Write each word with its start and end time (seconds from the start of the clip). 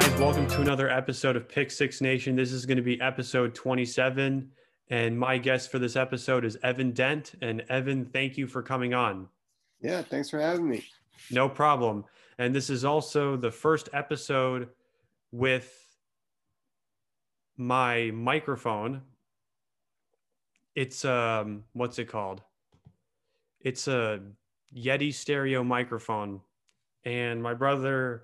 guys? 0.00 0.18
Welcome 0.18 0.46
to 0.46 0.62
another 0.62 0.88
episode 0.88 1.36
of 1.36 1.46
Pick 1.46 1.70
Six 1.70 2.00
Nation. 2.00 2.34
This 2.34 2.50
is 2.50 2.64
going 2.64 2.78
to 2.78 2.82
be 2.82 2.98
episode 3.02 3.54
27. 3.54 4.50
And 4.88 5.18
my 5.18 5.36
guest 5.36 5.70
for 5.70 5.78
this 5.78 5.96
episode 5.96 6.46
is 6.46 6.56
Evan 6.62 6.92
Dent. 6.92 7.32
And 7.42 7.62
Evan, 7.68 8.06
thank 8.06 8.38
you 8.38 8.46
for 8.46 8.62
coming 8.62 8.94
on. 8.94 9.28
Yeah, 9.82 10.00
thanks 10.00 10.30
for 10.30 10.40
having 10.40 10.66
me. 10.66 10.86
No 11.30 11.46
problem. 11.46 12.06
And 12.38 12.54
this 12.54 12.70
is 12.70 12.86
also 12.86 13.36
the 13.36 13.50
first 13.50 13.90
episode 13.92 14.70
with 15.30 15.70
my 17.58 18.12
microphone. 18.14 19.02
It's 20.74 21.04
um 21.04 21.64
what's 21.74 21.98
it 21.98 22.06
called? 22.06 22.40
It's 23.60 23.88
a 23.88 24.20
Yeti 24.74 25.12
stereo 25.12 25.62
microphone. 25.62 26.40
And 27.04 27.42
my 27.42 27.52
brother 27.52 28.22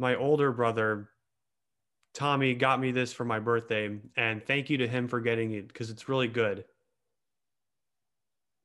my 0.00 0.16
older 0.16 0.50
brother 0.50 1.10
Tommy 2.12 2.54
got 2.54 2.80
me 2.80 2.90
this 2.90 3.12
for 3.12 3.24
my 3.24 3.38
birthday 3.38 3.98
and 4.16 4.44
thank 4.44 4.68
you 4.68 4.78
to 4.78 4.88
him 4.88 5.06
for 5.06 5.20
getting 5.20 5.52
it 5.52 5.72
cuz 5.72 5.90
it's 5.90 6.08
really 6.08 6.26
good. 6.26 6.64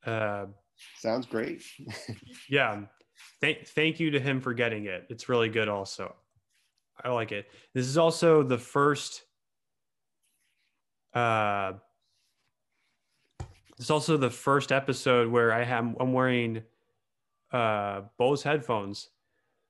Uh 0.06 0.48
sounds 0.98 1.26
great. 1.28 1.64
yeah. 2.50 2.86
Thank 3.42 3.68
thank 3.68 4.00
you 4.00 4.12
to 4.12 4.20
him 4.20 4.42
for 4.42 4.54
getting 4.54 4.86
it. 4.86 5.06
It's 5.10 5.30
really 5.30 5.50
good 5.50 5.68
also. 5.68 6.16
I 7.04 7.10
like 7.10 7.32
it. 7.32 7.52
This 7.74 7.86
is 7.86 7.98
also 7.98 8.42
the 8.42 8.58
first 8.58 9.24
uh 11.14 11.74
it's 13.78 13.92
also 13.92 14.16
the 14.16 14.30
first 14.30 14.72
episode 14.72 15.30
where 15.30 15.52
I 15.52 15.64
have 15.64 15.96
I'm 16.00 16.14
wearing 16.14 16.64
uh 17.52 18.02
Bose 18.18 18.42
headphones. 18.42 19.10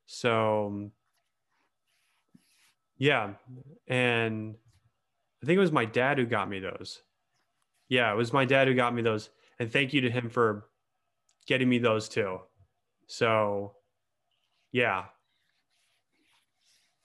So 0.05 0.91
yeah, 2.97 3.33
and 3.87 4.55
I 5.43 5.45
think 5.45 5.57
it 5.57 5.61
was 5.61 5.71
my 5.71 5.85
dad 5.85 6.17
who 6.17 6.25
got 6.25 6.49
me 6.49 6.59
those. 6.59 7.01
Yeah, 7.89 8.11
it 8.11 8.15
was 8.15 8.33
my 8.33 8.45
dad 8.45 8.67
who 8.67 8.73
got 8.73 8.95
me 8.95 9.01
those. 9.01 9.29
And 9.59 9.71
thank 9.71 9.93
you 9.93 10.01
to 10.01 10.09
him 10.09 10.29
for 10.29 10.65
getting 11.45 11.69
me 11.69 11.77
those 11.77 12.09
too. 12.09 12.39
So, 13.07 13.73
yeah. 14.71 15.05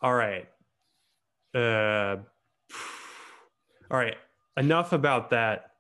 All 0.01 0.15
right. 0.15 0.49
Uh, 1.55 2.17
all 3.91 3.99
right. 3.99 4.17
Enough 4.57 4.93
about 4.93 5.31
that. 5.31 5.73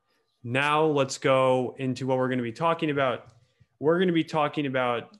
Now 0.45 0.85
let's 0.85 1.19
go 1.19 1.75
into 1.79 2.07
what 2.07 2.19
we're 2.19 2.29
going 2.29 2.39
to 2.39 2.45
be 2.45 2.53
talking 2.53 2.91
about. 2.91 3.27
We're 3.79 3.99
going 3.99 4.09
to 4.09 4.15
be 4.15 4.25
talking 4.25 4.67
about 4.67 5.17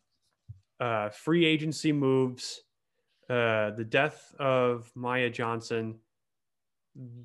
uh, 0.79 1.09
free 1.11 1.45
agency 1.45 1.93
moves, 1.93 2.61
uh, 3.31 3.71
the 3.71 3.87
death 3.89 4.35
of 4.41 4.91
Maya 4.97 5.31
Johnson, 5.31 5.95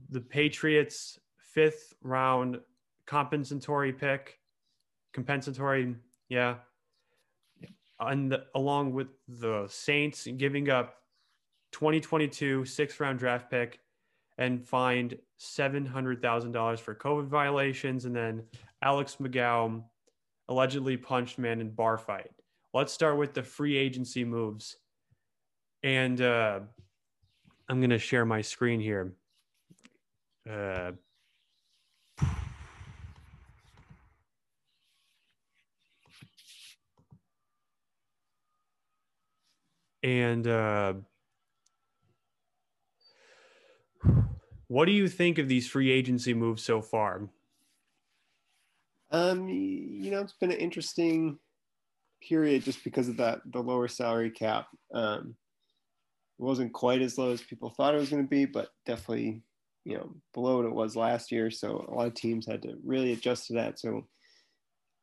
the 0.10 0.22
Patriots' 0.22 1.20
fifth 1.40 1.94
round 2.04 2.60
compensatory 3.08 3.92
pick, 3.92 4.40
compensatory, 5.14 5.96
yeah, 6.30 6.58
and 8.00 8.32
the, 8.32 8.46
along 8.54 8.94
with 8.94 9.08
the 9.28 9.66
Saints 9.68 10.28
giving 10.38 10.70
up 10.70 10.98
2022 11.72 12.66
sixth 12.66 13.00
round 13.00 13.18
draft 13.18 13.50
pick 13.50 13.80
and 14.38 14.64
fined 14.64 15.18
$700,000 15.40 16.80
for 16.80 16.94
COVID 16.94 17.26
violations. 17.26 18.06
And 18.06 18.16
then 18.16 18.44
Alex 18.84 19.18
McGowan 19.20 19.84
allegedly 20.50 20.98
punched 20.98 21.40
man 21.40 21.62
in 21.62 21.72
bar 21.72 21.98
fight. 21.98 22.30
Let's 22.74 22.94
start 22.94 23.18
with 23.18 23.34
the 23.34 23.42
free 23.42 23.78
agency 23.78 24.24
moves. 24.24 24.76
And 25.86 26.20
uh, 26.20 26.62
I'm 27.70 27.80
going 27.80 27.92
to 27.92 28.00
share 28.00 28.26
my 28.26 28.42
screen 28.42 28.80
here. 28.80 29.14
Uh, 30.50 30.94
and 40.02 40.48
uh, 40.48 40.94
what 44.68 44.86
do 44.86 44.92
you 44.92 45.08
think 45.08 45.38
of 45.38 45.48
these 45.48 45.68
free 45.68 45.92
agency 45.92 46.34
moves 46.34 46.64
so 46.64 46.82
far? 46.82 47.30
Um, 49.12 49.48
you 49.48 50.10
know, 50.10 50.22
it's 50.22 50.34
been 50.34 50.52
an 50.52 50.58
interesting 50.58 51.38
period 52.28 52.64
just 52.64 52.84
because 52.84 53.08
of 53.08 53.18
that 53.18 53.42
the 53.46 53.62
lower 53.62 53.88
salary 53.88 54.32
cap. 54.32 54.66
Um, 54.92 55.36
it 56.38 56.44
wasn't 56.44 56.74
quite 56.74 57.02
as 57.02 57.18
low 57.18 57.32
as 57.32 57.42
people 57.42 57.70
thought 57.70 57.96
it 57.96 58.00
was 58.00 58.10
going 58.10 58.24
to 58.24 58.30
be, 58.30 58.46
but 58.46 58.70
definitely, 58.86 59.42
you 59.86 59.98
know, 59.98 60.14
below 60.34 60.58
what 60.58 60.66
it 60.66 60.74
was 60.74 60.96
last 60.96 61.32
year. 61.32 61.50
So 61.50 61.86
a 61.88 61.94
lot 61.94 62.08
of 62.08 62.14
teams 62.14 62.46
had 62.46 62.62
to 62.64 62.76
really 62.84 63.14
adjust 63.14 63.48
to 63.48 63.54
that. 63.54 63.80
So 63.80 64.08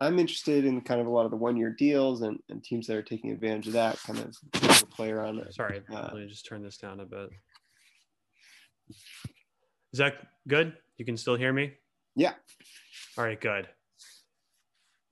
I'm 0.00 0.18
interested 0.18 0.64
in 0.64 0.80
kind 0.80 1.00
of 1.00 1.06
a 1.06 1.10
lot 1.10 1.24
of 1.24 1.30
the 1.30 1.36
one 1.36 1.56
year 1.56 1.70
deals 1.70 2.22
and, 2.22 2.38
and 2.48 2.62
teams 2.62 2.86
that 2.86 2.96
are 2.96 3.02
taking 3.02 3.30
advantage 3.30 3.68
of 3.68 3.74
that 3.74 3.98
kind 4.02 4.18
of 4.18 4.90
player 4.90 5.20
on 5.20 5.38
it. 5.38 5.54
Sorry, 5.54 5.80
uh, 5.90 6.10
let 6.12 6.14
me 6.14 6.26
just 6.26 6.46
turn 6.46 6.62
this 6.62 6.76
down 6.76 7.00
a 7.00 7.06
bit. 7.06 7.30
Is 9.92 9.98
that 9.98 10.14
good? 10.48 10.74
You 10.98 11.04
can 11.04 11.16
still 11.16 11.36
hear 11.36 11.52
me? 11.52 11.72
Yeah. 12.14 12.34
All 13.16 13.24
right, 13.24 13.40
good. 13.40 13.68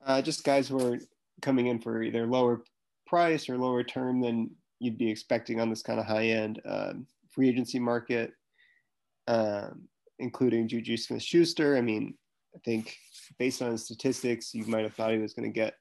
Uh, 0.05 0.21
just 0.21 0.43
guys 0.43 0.67
who 0.67 0.93
are 0.93 0.99
coming 1.41 1.67
in 1.67 1.79
for 1.79 2.03
either 2.03 2.27
lower 2.27 2.63
price 3.07 3.49
or 3.49 3.57
lower 3.57 3.83
term 3.83 4.21
than 4.21 4.51
you'd 4.81 4.97
be 4.97 5.11
expecting 5.11 5.61
on 5.61 5.69
this 5.69 5.83
kind 5.83 5.99
of 5.99 6.07
high 6.07 6.25
end 6.25 6.59
um, 6.65 7.05
free 7.29 7.47
agency 7.47 7.77
market, 7.77 8.33
um, 9.27 9.83
including 10.17 10.67
Juju 10.67 10.97
Smith 10.97 11.21
Schuster. 11.21 11.77
I 11.77 11.81
mean, 11.81 12.15
I 12.55 12.59
think 12.65 12.97
based 13.37 13.61
on 13.61 13.77
statistics, 13.77 14.55
you 14.55 14.65
might 14.65 14.83
have 14.83 14.95
thought 14.95 15.11
he 15.11 15.19
was 15.19 15.35
going 15.35 15.47
to 15.47 15.53
get 15.53 15.75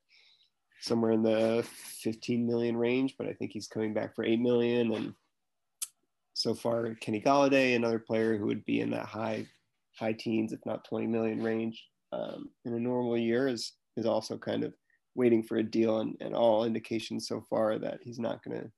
somewhere 0.83 1.13
in 1.13 1.23
the 1.23 1.67
15 2.03 2.47
million 2.47 2.77
range, 2.77 3.15
but 3.17 3.27
I 3.27 3.33
think 3.33 3.53
he's 3.53 3.69
coming 3.69 3.95
back 3.95 4.15
for 4.15 4.23
8 4.23 4.39
million. 4.39 4.93
And 4.93 5.15
so 6.35 6.53
far, 6.53 6.95
Kenny 7.01 7.23
Golladay, 7.23 7.77
another 7.77 7.99
player 7.99 8.37
who 8.37 8.47
would 8.47 8.67
be 8.67 8.81
in 8.81 8.91
that 8.91 9.07
high, 9.07 9.47
high 9.99 10.13
teens, 10.13 10.53
if 10.53 10.61
not 10.67 10.85
20 10.85 11.07
million 11.07 11.43
range 11.43 11.83
um, 12.13 12.51
in 12.67 12.75
a 12.75 12.79
normal 12.79 13.17
year, 13.17 13.49
is 13.49 13.73
is 13.97 14.07
also 14.07 14.37
kind 14.37 14.63
of 14.63 14.75
waiting 15.15 15.43
for 15.43 15.57
a 15.57 15.63
deal. 15.63 16.01
And, 16.01 16.17
and 16.21 16.35
all 16.35 16.65
indications 16.65 17.27
so 17.27 17.43
far 17.49 17.79
that 17.79 18.01
he's 18.03 18.19
not 18.19 18.45
going 18.45 18.61
to 18.61 18.71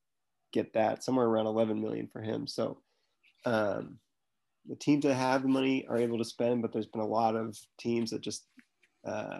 get 0.53 0.73
that 0.73 1.03
somewhere 1.03 1.25
around 1.25 1.47
11 1.47 1.81
million 1.81 2.07
for 2.07 2.21
him. 2.21 2.47
So 2.47 2.77
um, 3.45 3.97
the 4.67 4.75
teams 4.75 5.03
that 5.03 5.15
have 5.15 5.41
the 5.41 5.49
money 5.49 5.85
are 5.89 5.97
able 5.97 6.17
to 6.17 6.25
spend, 6.25 6.61
but 6.61 6.71
there's 6.71 6.87
been 6.87 7.01
a 7.01 7.05
lot 7.05 7.35
of 7.35 7.57
teams 7.79 8.11
that 8.11 8.21
just 8.21 8.45
uh, 9.05 9.39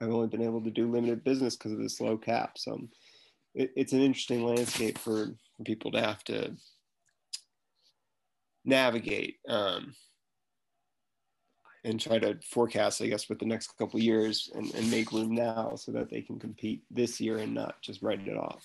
have 0.00 0.10
only 0.10 0.28
been 0.28 0.42
able 0.42 0.62
to 0.62 0.70
do 0.70 0.90
limited 0.90 1.24
business 1.24 1.56
because 1.56 1.72
of 1.72 1.78
this 1.78 2.00
low 2.00 2.18
cap. 2.18 2.58
So 2.58 2.78
it, 3.54 3.72
it's 3.76 3.92
an 3.92 4.02
interesting 4.02 4.44
landscape 4.44 4.98
for, 4.98 5.28
for 5.56 5.64
people 5.64 5.92
to 5.92 6.00
have 6.00 6.22
to 6.24 6.54
navigate 8.64 9.36
um, 9.48 9.94
and 11.84 12.00
try 12.00 12.18
to 12.18 12.38
forecast, 12.50 13.02
I 13.02 13.06
guess, 13.06 13.28
with 13.28 13.38
the 13.38 13.46
next 13.46 13.76
couple 13.78 14.00
years 14.00 14.50
and, 14.54 14.74
and 14.74 14.90
make 14.90 15.12
room 15.12 15.34
now 15.34 15.74
so 15.76 15.92
that 15.92 16.10
they 16.10 16.22
can 16.22 16.38
compete 16.38 16.82
this 16.90 17.20
year 17.20 17.38
and 17.38 17.54
not 17.54 17.80
just 17.82 18.02
write 18.02 18.26
it 18.26 18.36
off. 18.36 18.64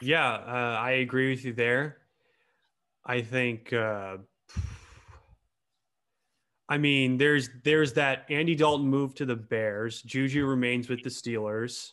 Yeah, 0.00 0.32
uh, 0.32 0.78
I 0.80 0.90
agree 0.92 1.30
with 1.30 1.44
you 1.44 1.52
there. 1.52 1.98
I 3.04 3.22
think 3.22 3.72
uh, 3.72 4.18
I 6.68 6.76
mean, 6.76 7.16
there's 7.16 7.48
there's 7.64 7.94
that 7.94 8.26
Andy 8.28 8.54
Dalton 8.54 8.86
move 8.86 9.14
to 9.16 9.24
the 9.24 9.36
Bears. 9.36 10.02
Juju 10.02 10.44
remains 10.44 10.88
with 10.88 11.02
the 11.02 11.08
Steelers. 11.08 11.92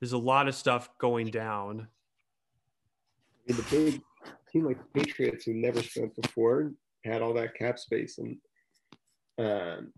There's 0.00 0.12
a 0.12 0.18
lot 0.18 0.48
of 0.48 0.54
stuff 0.54 0.88
going 0.98 1.28
down. 1.28 1.86
And 3.48 3.56
the 3.56 3.62
big 3.70 4.02
team 4.52 4.64
like 4.64 4.78
the 4.78 5.00
Patriots, 5.00 5.44
who 5.44 5.54
never 5.54 5.82
spent 5.82 6.20
before, 6.20 6.72
had 7.04 7.22
all 7.22 7.32
that 7.34 7.54
cap 7.54 7.78
space, 7.78 8.18
and 8.18 8.36
um, 9.38 9.92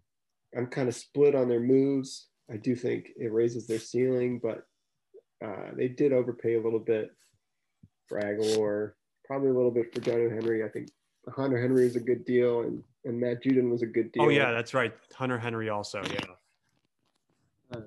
I'm 0.54 0.66
kind 0.66 0.88
of 0.88 0.94
split 0.94 1.34
on 1.34 1.48
their 1.48 1.60
moves. 1.60 2.28
I 2.50 2.58
do 2.58 2.76
think 2.76 3.08
it 3.16 3.32
raises 3.32 3.66
their 3.66 3.78
ceiling, 3.78 4.38
but 4.42 4.64
uh, 5.44 5.70
they 5.76 5.88
did 5.88 6.12
overpay 6.12 6.54
a 6.54 6.62
little 6.62 6.78
bit 6.78 7.12
for 8.06 8.20
Agholor, 8.20 8.92
probably 9.24 9.50
a 9.50 9.54
little 9.54 9.70
bit 9.70 9.94
for 9.94 10.00
Johnny 10.00 10.28
Henry. 10.28 10.64
I 10.64 10.68
think 10.68 10.88
Hunter 11.28 11.60
Henry 11.60 11.86
is 11.86 11.96
a 11.96 12.00
good 12.00 12.24
deal, 12.24 12.60
and 12.62 12.82
and 13.04 13.20
Matt 13.20 13.42
Judon 13.42 13.70
was 13.70 13.82
a 13.82 13.86
good 13.86 14.12
deal. 14.12 14.24
Oh 14.24 14.28
yeah, 14.28 14.52
that's 14.52 14.74
right. 14.74 14.92
Hunter 15.14 15.38
Henry 15.38 15.68
also, 15.68 16.02
yeah. 16.12 16.20
Uh, 17.72 17.80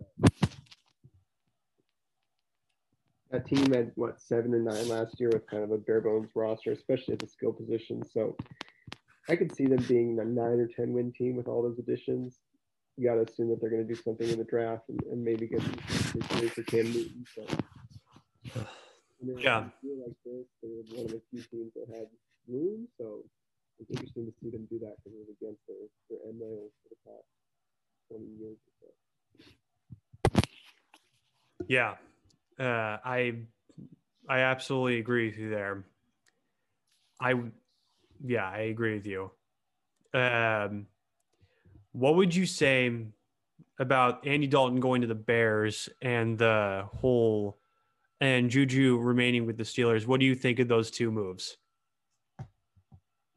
that 3.31 3.45
team 3.45 3.71
had 3.71 3.91
what 3.95 4.19
seven 4.21 4.53
and 4.53 4.65
nine 4.65 4.87
last 4.87 5.19
year 5.19 5.29
with 5.29 5.47
kind 5.47 5.63
of 5.63 5.71
a 5.71 5.77
bare 5.77 6.01
bones 6.01 6.29
roster, 6.35 6.71
especially 6.71 7.13
at 7.13 7.19
the 7.19 7.27
skill 7.27 7.53
position. 7.53 8.03
So 8.05 8.35
I 9.27 9.35
could 9.35 9.55
see 9.55 9.65
them 9.65 9.83
being 9.87 10.19
a 10.19 10.25
nine 10.25 10.59
or 10.59 10.67
ten 10.67 10.93
win 10.93 11.11
team 11.11 11.35
with 11.35 11.47
all 11.47 11.61
those 11.61 11.79
additions. 11.79 12.39
You 12.99 13.07
got 13.07 13.15
to 13.15 13.31
assume 13.31 13.47
that 13.49 13.61
they're 13.61 13.69
going 13.69 13.87
to 13.87 13.87
do 13.87 13.95
something 13.95 14.27
in 14.27 14.37
the 14.37 14.43
draft 14.43 14.89
and, 14.89 15.01
and 15.09 15.23
maybe 15.23 15.47
get 15.47 15.61
some 15.61 16.21
for 16.49 16.63
Cam 16.63 16.83
Newton. 16.83 17.25
So. 17.33 17.45
Yeah. 19.37 19.59
like 19.59 20.15
this, 20.25 20.45
they 20.61 20.67
were 20.67 20.83
one 20.97 21.05
of 21.05 21.11
the 21.11 21.21
few 21.31 21.41
teams 21.49 21.71
that 21.75 21.87
had 21.95 22.07
room. 22.49 22.89
So 22.97 23.23
it's 23.79 23.89
interesting 23.89 24.25
to 24.25 24.33
see 24.41 24.49
them 24.49 24.67
do 24.69 24.79
that 24.79 24.97
because 24.97 25.17
it 25.17 25.27
was 25.27 25.35
against 25.41 25.61
their, 25.65 25.77
their 26.09 26.19
rails 26.27 26.71
for 26.83 26.89
the 26.89 26.99
past 27.07 27.23
20 28.11 28.25
years 28.37 28.57
or 28.67 28.73
so. 28.81 30.41
Yeah, 31.69 31.95
uh, 32.59 32.97
I 33.05 33.35
I 34.27 34.39
absolutely 34.39 34.99
agree 34.99 35.27
with 35.29 35.37
you 35.37 35.49
there. 35.49 35.85
I 37.21 37.35
yeah, 38.25 38.49
I 38.49 38.59
agree 38.59 38.95
with 38.95 39.05
you. 39.05 39.31
Um, 40.13 40.87
what 41.99 42.15
would 42.15 42.33
you 42.33 42.45
say 42.45 43.05
about 43.77 44.25
Andy 44.25 44.47
Dalton 44.47 44.79
going 44.79 45.01
to 45.01 45.07
the 45.07 45.15
Bears 45.15 45.89
and 46.01 46.37
the 46.37 46.85
whole 46.95 47.57
and 48.21 48.49
Juju 48.49 48.97
remaining 48.97 49.45
with 49.45 49.57
the 49.57 49.63
Steelers? 49.63 50.07
What 50.07 50.21
do 50.21 50.25
you 50.25 50.33
think 50.33 50.59
of 50.59 50.69
those 50.69 50.89
two 50.89 51.11
moves? 51.11 51.57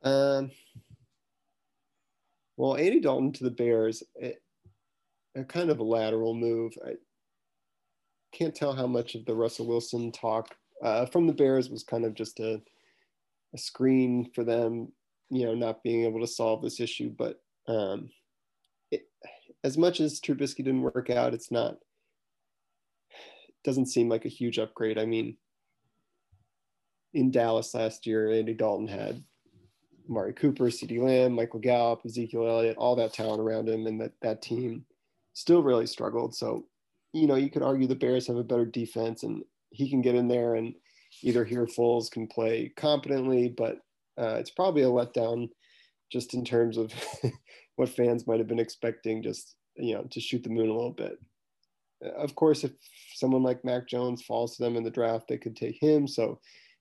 Um, 0.04 0.52
well, 2.56 2.76
Andy 2.76 3.00
Dalton 3.00 3.32
to 3.32 3.44
the 3.44 3.50
Bears, 3.50 4.04
it, 4.14 4.40
a 5.34 5.42
kind 5.42 5.70
of 5.70 5.80
a 5.80 5.84
lateral 5.84 6.34
move. 6.34 6.72
I 6.86 6.92
can't 8.32 8.54
tell 8.54 8.74
how 8.74 8.86
much 8.86 9.16
of 9.16 9.24
the 9.24 9.34
Russell 9.34 9.66
Wilson 9.66 10.12
talk 10.12 10.54
uh, 10.84 11.06
from 11.06 11.26
the 11.26 11.32
Bears 11.32 11.68
was 11.68 11.82
kind 11.82 12.04
of 12.04 12.14
just 12.14 12.38
a, 12.38 12.62
a 13.54 13.58
screen 13.58 14.30
for 14.32 14.44
them, 14.44 14.92
you 15.30 15.46
know, 15.46 15.54
not 15.54 15.82
being 15.82 16.04
able 16.04 16.20
to 16.20 16.28
solve 16.28 16.62
this 16.62 16.78
issue. 16.78 17.10
But 17.10 17.40
um, 17.66 18.08
it, 18.92 19.08
as 19.64 19.76
much 19.76 20.00
as 20.00 20.20
Trubisky 20.20 20.58
didn't 20.58 20.82
work 20.82 21.10
out, 21.10 21.34
it's 21.34 21.50
not, 21.50 21.76
doesn't 23.64 23.86
seem 23.86 24.08
like 24.08 24.24
a 24.24 24.30
huge 24.30 24.58
upgrade. 24.58 24.98
I 24.98 25.06
mean, 25.06 25.36
in 27.14 27.30
Dallas 27.30 27.74
last 27.74 28.06
year, 28.06 28.30
Andy 28.30 28.54
Dalton 28.54 28.88
had 28.88 29.22
Amari 30.08 30.32
Cooper, 30.32 30.64
CeeDee 30.64 31.02
Lamb, 31.02 31.32
Michael 31.32 31.60
Gallup, 31.60 32.02
Ezekiel 32.04 32.46
Elliott, 32.46 32.76
all 32.76 32.96
that 32.96 33.12
talent 33.12 33.40
around 33.40 33.68
him, 33.68 33.86
and 33.86 34.00
that 34.00 34.12
that 34.22 34.42
team 34.42 34.84
still 35.34 35.62
really 35.62 35.86
struggled. 35.86 36.34
So, 36.34 36.66
you 37.12 37.26
know, 37.26 37.36
you 37.36 37.50
could 37.50 37.62
argue 37.62 37.86
the 37.86 37.94
Bears 37.94 38.26
have 38.26 38.36
a 38.36 38.44
better 38.44 38.64
defense, 38.64 39.22
and 39.22 39.42
he 39.70 39.88
can 39.90 40.02
get 40.02 40.14
in 40.14 40.28
there 40.28 40.54
and 40.54 40.74
either 41.22 41.44
here 41.44 41.66
Foles 41.66 42.10
can 42.10 42.26
play 42.26 42.72
competently, 42.76 43.48
but 43.48 43.78
uh, 44.18 44.36
it's 44.38 44.50
probably 44.50 44.82
a 44.82 44.86
letdown 44.86 45.48
just 46.10 46.34
in 46.34 46.44
terms 46.44 46.76
of 46.76 46.92
what 47.76 47.88
fans 47.88 48.26
might 48.26 48.38
have 48.38 48.48
been 48.48 48.58
expecting, 48.58 49.22
just 49.22 49.56
you 49.76 49.94
know, 49.94 50.04
to 50.10 50.20
shoot 50.20 50.42
the 50.42 50.50
moon 50.50 50.68
a 50.68 50.74
little 50.74 50.90
bit. 50.90 51.18
Of 52.16 52.34
course, 52.34 52.64
if 52.64 52.72
someone 53.14 53.42
like 53.42 53.64
Mac 53.64 53.88
Jones 53.88 54.22
falls 54.22 54.56
to 54.56 54.62
them 54.62 54.76
in 54.76 54.82
the 54.82 54.90
draft, 54.90 55.28
they 55.28 55.38
could 55.38 55.56
take 55.56 55.76
him. 55.80 56.06
So 56.06 56.40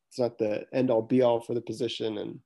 it's 0.09 0.19
not 0.19 0.37
the 0.37 0.65
end 0.73 0.89
all 0.89 1.01
be 1.01 1.21
all 1.21 1.39
for 1.39 1.53
the 1.53 1.61
position, 1.61 2.17
and 2.17 2.39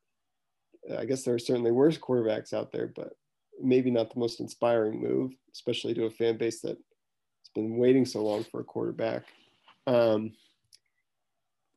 I 0.97 1.05
guess 1.05 1.23
there 1.23 1.33
are 1.33 1.39
certainly 1.39 1.71
worse 1.71 1.97
quarterbacks 1.97 2.53
out 2.53 2.71
there, 2.71 2.91
but 2.95 3.13
maybe 3.61 3.89
not 3.89 4.13
the 4.13 4.19
most 4.19 4.39
inspiring 4.39 5.01
move, 5.01 5.31
especially 5.53 5.93
to 5.95 6.05
a 6.05 6.11
fan 6.11 6.37
base 6.37 6.61
that 6.61 6.77
has 6.77 7.49
been 7.55 7.77
waiting 7.77 8.05
so 8.05 8.23
long 8.23 8.43
for 8.43 8.59
a 8.59 8.65
quarterback. 8.65 9.23
Um, 9.87 10.33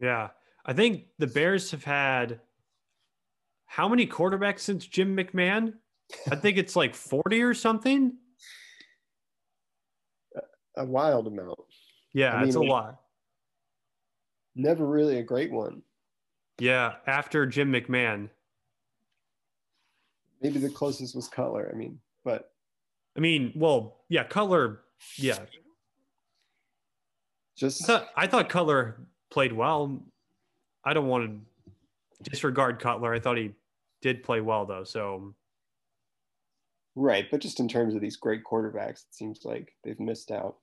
Yeah, 0.00 0.28
I 0.64 0.72
think 0.72 1.04
the 1.18 1.26
Bears 1.26 1.70
have 1.70 1.84
had 1.84 2.40
how 3.66 3.88
many 3.88 4.06
quarterbacks 4.06 4.60
since 4.60 4.86
Jim 4.86 5.16
McMahon? 5.16 5.74
I 6.30 6.36
think 6.36 6.56
it's 6.56 6.76
like 6.76 6.94
40 6.94 7.42
or 7.42 7.54
something. 7.54 8.14
a 10.78 10.84
wild 10.84 11.26
amount. 11.26 11.58
Yeah, 12.14 12.34
I 12.34 12.44
it's 12.44 12.54
a 12.54 12.60
lot. 12.60 13.00
Never 14.54 14.86
really 14.86 15.18
a 15.18 15.22
great 15.22 15.52
one. 15.52 15.82
Yeah, 16.58 16.94
after 17.06 17.46
Jim 17.46 17.72
McMahon. 17.72 18.30
Maybe 20.40 20.58
the 20.58 20.70
closest 20.70 21.14
was 21.14 21.28
Cutler. 21.28 21.70
I 21.72 21.76
mean, 21.76 21.98
but 22.24 22.52
I 23.16 23.20
mean, 23.20 23.52
well, 23.54 23.98
yeah, 24.08 24.24
Cutler. 24.24 24.80
Yeah, 25.16 25.38
just 27.56 27.82
I 27.84 27.86
thought, 27.86 28.08
I 28.16 28.26
thought 28.26 28.48
Cutler 28.48 29.00
played 29.30 29.52
well. 29.52 30.00
I 30.84 30.94
don't 30.94 31.08
want 31.08 31.30
to 31.30 32.30
disregard 32.30 32.78
Cutler. 32.78 33.12
I 33.12 33.20
thought 33.20 33.36
he 33.36 33.52
did 34.00 34.22
play 34.22 34.40
well 34.40 34.64
though. 34.64 34.84
So 34.84 35.34
right. 36.98 37.26
But 37.30 37.40
just 37.40 37.60
in 37.60 37.68
terms 37.68 37.94
of 37.94 38.00
these 38.00 38.16
great 38.16 38.44
quarterbacks, 38.44 39.04
it 39.04 39.14
seems 39.14 39.40
like 39.44 39.72
they've 39.84 40.00
missed 40.00 40.30
out. 40.30 40.56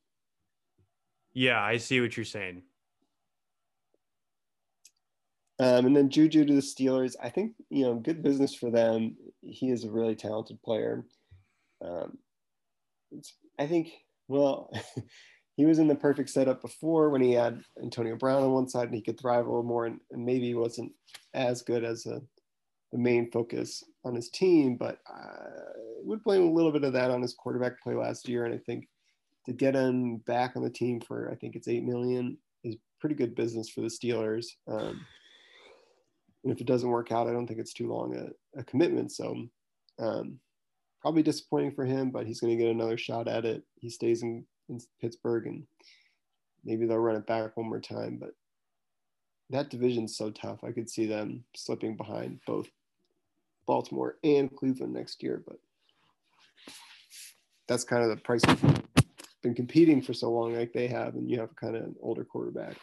yeah, 1.34 1.62
I 1.62 1.78
see 1.78 2.02
what 2.02 2.16
you're 2.16 2.26
saying. 2.26 2.64
Um, 5.58 5.86
and 5.86 5.96
then 5.96 6.10
Juju 6.10 6.46
to 6.46 6.54
the 6.54 6.62
Steelers. 6.62 7.16
I 7.22 7.30
think 7.30 7.54
you 7.70 7.86
know, 7.86 7.96
good 7.96 8.22
business 8.22 8.54
for 8.54 8.70
them. 8.70 9.16
He 9.42 9.70
is 9.70 9.86
a 9.86 9.92
really 9.92 10.16
talented 10.16 10.62
player. 10.62 11.06
Um, 11.84 12.18
it's, 13.12 13.36
I 13.58 13.68
think. 13.68 13.92
Well, 14.28 14.72
he 15.56 15.66
was 15.66 15.80
in 15.80 15.88
the 15.88 15.96
perfect 15.96 16.30
setup 16.30 16.62
before 16.62 17.10
when 17.10 17.22
he 17.22 17.32
had 17.32 17.62
Antonio 17.82 18.16
Brown 18.16 18.44
on 18.44 18.52
one 18.52 18.68
side 18.68 18.88
and 18.88 18.96
he 18.96 19.02
could 19.02 19.20
thrive 19.20 19.46
a 19.46 19.50
little 19.50 19.64
more, 19.64 19.86
and, 19.86 20.00
and 20.12 20.26
maybe 20.26 20.48
he 20.48 20.56
wasn't 20.56 20.92
as 21.34 21.62
good 21.62 21.84
as 21.84 22.06
a, 22.06 22.22
the 22.92 22.98
main 22.98 23.30
focus 23.32 23.84
on 24.04 24.16
his 24.16 24.30
team. 24.30 24.78
But 24.78 25.00
I 25.08 25.48
would 26.04 26.24
blame 26.24 26.44
a 26.44 26.52
little 26.52 26.72
bit 26.72 26.84
of 26.84 26.94
that 26.94 27.12
on 27.12 27.22
his 27.22 27.34
quarterback 27.34 27.82
play 27.82 27.96
last 27.96 28.28
year. 28.28 28.46
And 28.46 28.54
I 28.54 28.58
think 28.58 28.88
to 29.46 29.54
get 29.54 29.76
him 29.76 30.18
back 30.18 30.54
on 30.56 30.64
the 30.64 30.70
team 30.70 31.00
for 31.00 31.30
I 31.32 31.36
think 31.36 31.56
it's 31.56 31.68
eight 31.68 31.84
million 31.84 32.38
is 32.64 32.78
pretty 33.00 33.16
good 33.16 33.36
business 33.36 33.70
for 33.70 33.82
the 33.82 33.88
Steelers. 33.88 34.46
Um, 34.68 35.06
and 36.44 36.54
if 36.54 36.62
it 36.62 36.68
doesn't 36.68 36.90
work 36.90 37.12
out, 37.12 37.28
I 37.28 37.32
don't 37.32 37.48
think 37.48 37.60
it's 37.60 37.74
too 37.74 37.88
long 37.88 38.16
a, 38.16 38.60
a 38.60 38.64
commitment. 38.64 39.12
So 39.12 39.36
um, 40.00 40.40
probably 41.02 41.24
disappointing 41.24 41.72
for 41.72 41.86
him, 41.86 42.12
but 42.12 42.28
he's 42.28 42.40
going 42.40 42.56
to 42.56 42.64
get 42.64 42.72
another 42.72 42.98
shot 42.98 43.28
at 43.28 43.46
it. 43.46 43.64
He 43.80 43.90
stays 43.90 44.24
in, 44.24 44.46
in 44.70 44.80
Pittsburgh 45.02 45.48
and 45.48 45.64
maybe 46.64 46.86
they'll 46.86 46.98
run 46.98 47.16
it 47.16 47.28
back 47.28 47.56
one 47.58 47.70
more 47.70 47.80
time. 47.80 48.18
But 48.20 48.32
that 49.50 49.70
division's 49.70 50.18
so 50.18 50.32
tough. 50.32 50.64
I 50.64 50.72
could 50.72 50.90
see 50.90 51.06
them 51.06 51.44
slipping 51.56 51.96
behind 51.96 52.40
both 52.48 52.68
Baltimore 53.68 54.18
and 54.24 54.54
Cleveland 54.56 54.94
next 54.94 55.22
year. 55.22 55.44
But 55.46 55.58
that's 57.68 57.84
kind 57.84 58.04
of 58.04 58.10
the 58.10 58.18
price 58.18 58.44
of 58.48 58.62
been 59.46 59.54
competing 59.54 60.02
for 60.02 60.14
so 60.14 60.32
long 60.32 60.56
like 60.56 60.74
they 60.74 60.88
have, 60.88 61.14
and 61.16 61.30
you 61.30 61.40
have 61.40 61.56
kind 61.56 61.76
of 61.76 61.84
an 61.84 61.96
older 62.02 62.26
quarterback. 62.26 62.76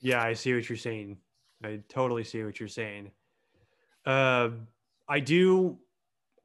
Yeah, 0.00 0.22
I 0.22 0.32
see 0.32 0.54
what 0.54 0.68
you're 0.68 0.78
saying. 0.78 1.18
I 1.62 1.80
totally 1.90 2.24
see 2.24 2.42
what 2.42 2.58
you're 2.58 2.68
saying. 2.68 3.10
Uh, 4.06 4.48
I 5.06 5.20
do. 5.20 5.78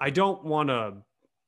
I 0.02 0.10
don't 0.10 0.44
want 0.44 0.68
to 0.68 0.96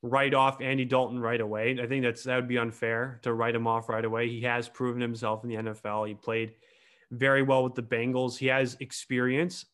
write 0.02 0.34
off 0.34 0.62
Andy 0.62 0.86
Dalton 0.86 1.20
right 1.20 1.42
away. 1.42 1.78
I 1.82 1.88
think 1.88 2.04
that's 2.04 2.24
that 2.24 2.38
would 2.38 2.48
be 2.48 2.58
unfair 2.58 3.20
to 3.24 3.34
write 3.34 3.56
him 3.56 3.68
off 3.68 3.90
right 3.90 4.06
away. 4.06 4.30
He 4.30 4.42
has 4.44 4.70
proven 4.70 5.02
himself 5.02 5.44
in 5.44 5.50
the 5.50 5.56
NFL. 5.56 6.08
He 6.08 6.14
played 6.14 6.54
very 7.12 7.42
well 7.42 7.64
with 7.64 7.76
the 7.76 7.84
Bengals. 7.84 8.38
He 8.38 8.48
has 8.48 8.78
experience. 8.80 9.66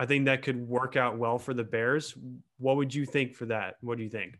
I 0.00 0.06
think 0.06 0.26
that 0.26 0.42
could 0.42 0.60
work 0.60 0.96
out 0.96 1.18
well 1.18 1.38
for 1.38 1.54
the 1.54 1.64
Bears. 1.64 2.14
What 2.58 2.76
would 2.76 2.94
you 2.94 3.04
think 3.04 3.34
for 3.34 3.46
that? 3.46 3.76
What 3.80 3.98
do 3.98 4.04
you 4.04 4.10
think? 4.10 4.38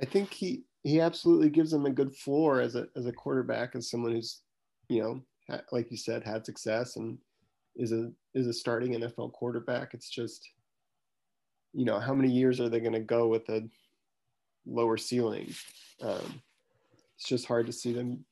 I 0.00 0.06
think 0.06 0.32
he 0.32 0.64
he 0.82 1.00
absolutely 1.00 1.50
gives 1.50 1.70
them 1.70 1.86
a 1.86 1.90
good 1.90 2.14
floor 2.14 2.60
as 2.60 2.74
a 2.74 2.86
as 2.96 3.06
a 3.06 3.12
quarterback, 3.12 3.74
as 3.74 3.90
someone 3.90 4.12
who's, 4.12 4.40
you 4.88 5.02
know, 5.02 5.20
like 5.72 5.90
you 5.90 5.96
said, 5.96 6.24
had 6.24 6.46
success 6.46 6.96
and 6.96 7.18
is 7.76 7.92
a 7.92 8.10
is 8.34 8.46
a 8.46 8.52
starting 8.52 8.92
NFL 8.92 9.32
quarterback. 9.32 9.94
It's 9.94 10.08
just, 10.08 10.48
you 11.72 11.84
know, 11.84 12.00
how 12.00 12.14
many 12.14 12.30
years 12.30 12.60
are 12.60 12.68
they 12.68 12.80
going 12.80 12.92
to 12.92 13.00
go 13.00 13.28
with 13.28 13.48
a 13.50 13.68
lower 14.66 14.96
ceiling? 14.96 15.54
Um, 16.00 16.42
it's 17.16 17.28
just 17.28 17.46
hard 17.46 17.66
to 17.66 17.72
see 17.72 17.92
them 17.92 18.24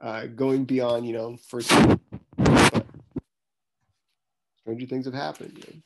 uh, 0.00 0.26
going 0.26 0.64
beyond, 0.64 1.06
you 1.06 1.12
know, 1.12 1.36
first. 1.48 1.68
Stranger 4.60 4.86
things 4.86 5.04
have 5.06 5.14
happened. 5.14 5.52
You 5.56 5.74
know? 5.74 5.80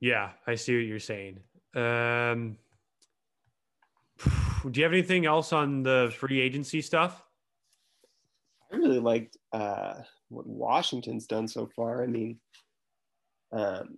Yeah, 0.00 0.30
I 0.46 0.56
see 0.56 0.76
what 0.76 0.84
you're 0.84 0.98
saying. 0.98 1.38
Um, 1.74 2.58
do 4.70 4.78
you 4.78 4.84
have 4.84 4.92
anything 4.92 5.26
else 5.26 5.52
on 5.52 5.82
the 5.82 6.12
free 6.16 6.40
agency 6.40 6.82
stuff? 6.82 7.22
I 8.72 8.76
really 8.76 8.98
liked 8.98 9.36
uh, 9.52 9.94
what 10.28 10.46
Washington's 10.46 11.26
done 11.26 11.46
so 11.46 11.68
far. 11.76 12.02
I 12.02 12.06
mean, 12.06 12.38
um, 13.52 13.96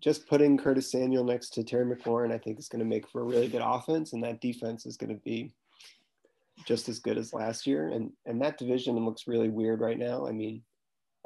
just 0.00 0.28
putting 0.28 0.56
Curtis 0.56 0.90
Samuel 0.90 1.24
next 1.24 1.50
to 1.54 1.64
Terry 1.64 1.84
McLaurin, 1.84 2.32
I 2.32 2.38
think 2.38 2.58
is 2.58 2.68
going 2.68 2.80
to 2.80 2.84
make 2.84 3.08
for 3.08 3.22
a 3.22 3.24
really 3.24 3.48
good 3.48 3.62
offense, 3.64 4.12
and 4.12 4.22
that 4.22 4.40
defense 4.40 4.86
is 4.86 4.96
going 4.96 5.14
to 5.14 5.20
be 5.22 5.52
just 6.66 6.88
as 6.88 6.98
good 6.98 7.18
as 7.18 7.32
last 7.32 7.66
year. 7.66 7.88
And 7.88 8.12
and 8.26 8.40
that 8.42 8.58
division 8.58 8.96
looks 9.04 9.26
really 9.26 9.48
weird 9.48 9.80
right 9.80 9.98
now. 9.98 10.26
I 10.26 10.32
mean, 10.32 10.62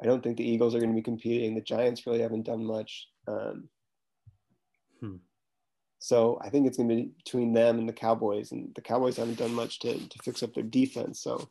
I 0.01 0.05
don't 0.05 0.23
think 0.23 0.37
the 0.37 0.49
Eagles 0.49 0.75
are 0.75 0.79
going 0.79 0.91
to 0.91 0.95
be 0.95 1.01
competing. 1.01 1.55
The 1.55 1.61
Giants 1.61 2.05
really 2.05 2.21
haven't 2.21 2.45
done 2.45 2.63
much. 2.63 3.07
Um, 3.27 3.69
Hmm. 4.99 5.15
So 5.99 6.39
I 6.41 6.49
think 6.49 6.67
it's 6.67 6.77
going 6.77 6.89
to 6.89 6.95
be 6.95 7.11
between 7.23 7.53
them 7.53 7.77
and 7.77 7.87
the 7.87 7.93
Cowboys, 7.93 8.51
and 8.51 8.73
the 8.75 8.81
Cowboys 8.81 9.17
haven't 9.17 9.37
done 9.37 9.53
much 9.53 9.79
to 9.79 9.97
to 9.97 10.19
fix 10.23 10.43
up 10.43 10.53
their 10.53 10.63
defense. 10.63 11.21
So 11.21 11.49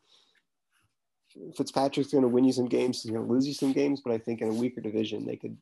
Fitzpatrick's 1.57 2.13
going 2.13 2.23
to 2.23 2.29
win 2.29 2.45
you 2.45 2.53
some 2.53 2.69
games. 2.69 3.03
He's 3.03 3.13
going 3.13 3.27
to 3.27 3.33
lose 3.33 3.47
you 3.47 3.55
some 3.55 3.73
games, 3.73 4.01
but 4.03 4.13
I 4.13 4.19
think 4.19 4.41
in 4.41 4.49
a 4.49 4.55
weaker 4.55 4.81
division, 4.81 5.27
they 5.27 5.37
could 5.37 5.57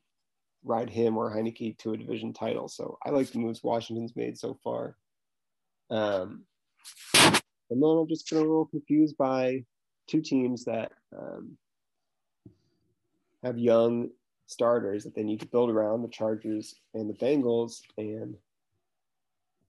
ride 0.64 0.90
him 0.90 1.16
or 1.16 1.30
Heinicke 1.30 1.78
to 1.78 1.92
a 1.92 1.96
division 1.96 2.32
title. 2.32 2.68
So 2.68 2.98
I 3.04 3.10
like 3.10 3.30
the 3.30 3.38
moves 3.38 3.62
Washington's 3.62 4.16
made 4.16 4.38
so 4.38 4.58
far. 4.62 4.96
Um, 5.90 6.44
and 7.70 7.82
then 7.82 7.90
I'm 7.90 8.08
just 8.08 8.28
been 8.28 8.38
a 8.38 8.42
little 8.42 8.66
confused 8.66 9.16
by 9.16 9.64
two 10.06 10.20
teams 10.20 10.64
that 10.64 10.92
um, 11.16 11.56
have 13.42 13.58
young 13.58 14.10
starters 14.46 15.04
that 15.04 15.14
they 15.14 15.24
need 15.24 15.40
to 15.40 15.46
build 15.46 15.70
around 15.70 16.02
the 16.02 16.08
Chargers 16.08 16.74
and 16.94 17.10
the 17.10 17.14
Bengals, 17.14 17.80
and 17.98 18.36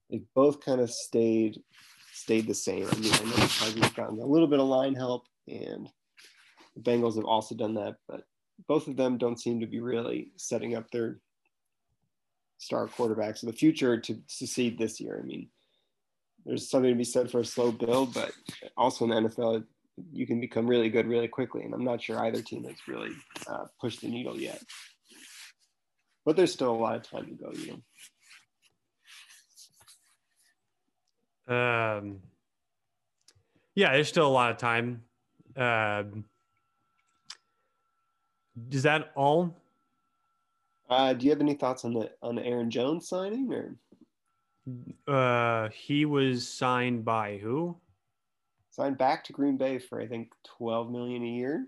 they 0.10 0.22
both 0.36 0.64
kind 0.64 0.82
of 0.82 0.92
stayed 0.92 1.62
stayed 2.14 2.48
the 2.48 2.54
same. 2.54 2.88
I 2.92 2.96
mean, 2.96 3.14
I 3.14 3.24
know 3.24 3.36
the 3.36 3.48
Chargers 3.48 3.84
have 3.84 3.96
gotten 3.96 4.20
a 4.20 4.26
little 4.26 4.48
bit 4.48 4.60
of 4.60 4.68
line 4.68 4.96
help, 4.96 5.26
and 5.48 5.90
the 6.76 6.82
Bengals 6.82 7.16
have 7.16 7.26
also 7.26 7.56
done 7.56 7.76
that, 7.76 7.96
but 8.08 8.24
both 8.68 8.88
of 8.88 8.98
them 8.98 9.18
don't 9.18 9.40
seem 9.40 9.60
to 9.60 9.68
be 9.68 9.80
really 9.80 10.32
setting 10.36 10.76
up 10.76 10.90
their 10.90 11.20
star 12.58 12.88
quarterbacks 12.88 13.44
of 13.44 13.48
the 13.48 13.54
future 13.54 14.00
to 14.00 14.18
succeed 14.28 14.78
this 14.78 15.00
year. 15.00 15.20
I 15.22 15.26
mean, 15.26 15.50
there's 16.48 16.70
something 16.70 16.92
to 16.92 16.98
be 16.98 17.04
said 17.04 17.30
for 17.30 17.42
a 17.42 17.46
slow 17.46 17.72
build, 17.72 18.14
but 18.14 18.32
also 18.78 19.04
in 19.04 19.12
the 19.12 19.30
NFL, 19.30 19.66
you 20.14 20.26
can 20.26 20.40
become 20.40 20.66
really 20.66 20.90
good 20.90 21.06
really 21.06 21.28
quickly. 21.28 21.64
And 21.64 21.74
I'm 21.74 21.84
not 21.84 22.02
sure 22.02 22.18
either 22.20 22.42
team 22.42 22.64
has 22.64 22.78
really 22.88 23.12
uh, 23.48 23.66
pushed 23.82 24.02
the 24.02 24.08
needle 24.08 24.40
yet. 24.40 24.62
But 26.26 26.38
there's 26.38 26.54
still 26.54 26.72
a 26.72 26.78
lot 26.78 26.96
of 26.96 27.04
time 27.04 27.26
to 27.26 27.34
go, 27.34 27.52
you 27.52 27.82
know. 31.48 31.56
Um, 31.56 32.20
yeah, 33.76 33.94
there's 33.94 34.08
still 34.08 34.28
a 34.28 34.30
lot 34.30 34.52
of 34.52 34.58
time. 34.58 35.04
Um, 35.56 36.26
is 38.72 38.84
that 38.84 39.12
all? 39.16 39.54
Uh, 40.90 41.14
do 41.14 41.26
you 41.26 41.32
have 41.32 41.42
any 41.42 41.54
thoughts 41.56 41.84
on 41.84 41.94
the 41.94 42.10
on 42.22 42.36
the 42.36 42.46
Aaron 42.46 42.72
Jones 42.72 43.10
signing 43.10 43.52
or? 43.52 43.76
Uh, 45.08 45.70
he 45.70 46.06
was 46.06 46.48
signed 46.48 47.06
by 47.06 47.38
who? 47.38 47.78
Signed 48.72 48.98
back 48.98 49.24
to 49.26 49.34
Green 49.34 49.58
Bay 49.58 49.80
for 49.80 50.00
I 50.02 50.08
think 50.08 50.30
twelve 50.44 50.92
million 50.92 51.24
a 51.24 51.28
year. 51.28 51.68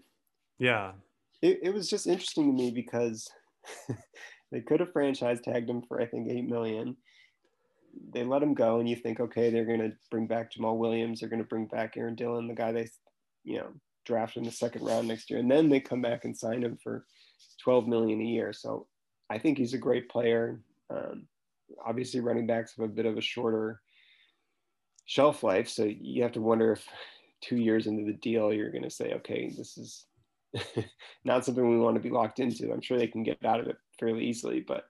Yeah. 0.58 0.92
It 1.42 1.60
it 1.64 1.74
was 1.74 1.90
just 1.90 2.08
interesting 2.08 2.48
to 2.48 2.64
me 2.64 2.72
because 2.72 3.30
they 4.52 4.62
could 4.62 4.80
have 4.80 4.92
franchise 4.92 5.40
tagged 5.42 5.70
him 5.70 5.82
for 5.82 6.02
I 6.02 6.06
think 6.06 6.30
eight 6.30 6.48
million. 6.48 6.98
They 8.14 8.24
let 8.24 8.44
him 8.44 8.54
go, 8.54 8.80
and 8.80 8.88
you 8.88 8.96
think, 8.96 9.20
okay, 9.20 9.50
they're 9.50 9.66
going 9.66 9.80
to 9.80 9.92
bring 10.12 10.28
back 10.28 10.52
Jamaal 10.54 10.78
Williams. 10.78 11.20
They're 11.20 11.30
going 11.30 11.42
to 11.42 11.48
bring 11.48 11.66
back 11.66 11.98
Aaron 11.98 12.14
Dillon, 12.16 12.48
the 12.48 12.54
guy 12.54 12.72
they, 12.72 12.88
you 13.44 13.58
know, 13.58 13.70
draft 14.06 14.38
in 14.38 14.44
the 14.44 14.52
second 14.52 14.86
round 14.86 15.08
next 15.08 15.30
year, 15.30 15.40
and 15.40 15.50
then 15.50 15.70
they 15.70 15.80
come 15.80 16.02
back 16.02 16.24
and 16.24 16.38
sign 16.38 16.64
him 16.64 16.78
for 16.84 17.06
12 17.64 17.88
million 17.88 18.22
a 18.22 18.26
year. 18.26 18.54
So 18.54 18.88
I 19.30 19.40
think 19.40 19.58
he's 19.58 19.74
a 19.74 19.80
great 19.80 20.08
player. 20.08 20.62
Um, 20.90 21.28
obviously, 21.86 22.20
running 22.20 22.48
backs 22.48 22.74
have 22.78 22.86
a 22.86 22.94
bit 22.94 23.06
of 23.06 23.18
a 23.18 23.22
shorter 23.22 23.82
shelf 25.06 25.44
life, 25.44 25.68
so 25.68 25.84
you 25.86 26.24
have 26.24 26.34
to 26.34 26.42
wonder 26.42 26.74
if 26.74 26.88
two 27.42 27.58
years 27.58 27.88
into 27.88 28.06
the 28.06 28.18
deal 28.18 28.54
you're 28.54 28.72
going 28.72 28.84
to 28.84 28.90
say, 28.90 29.14
okay, 29.14 29.52
this 29.58 29.78
is 29.78 30.06
not 31.26 31.46
something 31.46 31.70
we 31.70 31.80
want 31.80 31.96
to 31.96 32.02
be 32.02 32.10
locked 32.10 32.40
into. 32.40 32.72
I'm 32.72 32.82
sure 32.82 32.98
they 32.98 33.08
can 33.08 33.24
get 33.24 33.44
out 33.46 33.60
of 33.60 33.68
it 33.68 33.78
fairly 34.00 34.26
easily, 34.26 34.64
but 34.68 34.86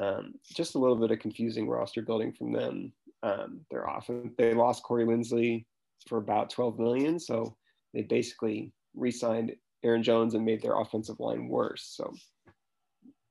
um, 0.00 0.34
just 0.54 0.74
a 0.74 0.78
little 0.78 0.96
bit 0.96 1.10
of 1.10 1.18
confusing 1.18 1.68
roster 1.68 2.02
building 2.02 2.32
from 2.32 2.52
them. 2.52 2.92
Um, 3.22 3.60
they're 3.70 3.88
often 3.88 4.32
they 4.38 4.54
lost 4.54 4.82
Corey 4.82 5.04
Linsley 5.04 5.64
for 6.08 6.18
about 6.18 6.50
12 6.50 6.78
million, 6.78 7.18
so 7.18 7.56
they 7.94 8.02
basically 8.02 8.72
re-signed 8.94 9.54
Aaron 9.82 10.02
Jones 10.02 10.34
and 10.34 10.44
made 10.44 10.62
their 10.62 10.78
offensive 10.80 11.20
line 11.20 11.48
worse. 11.48 11.94
So 11.96 12.12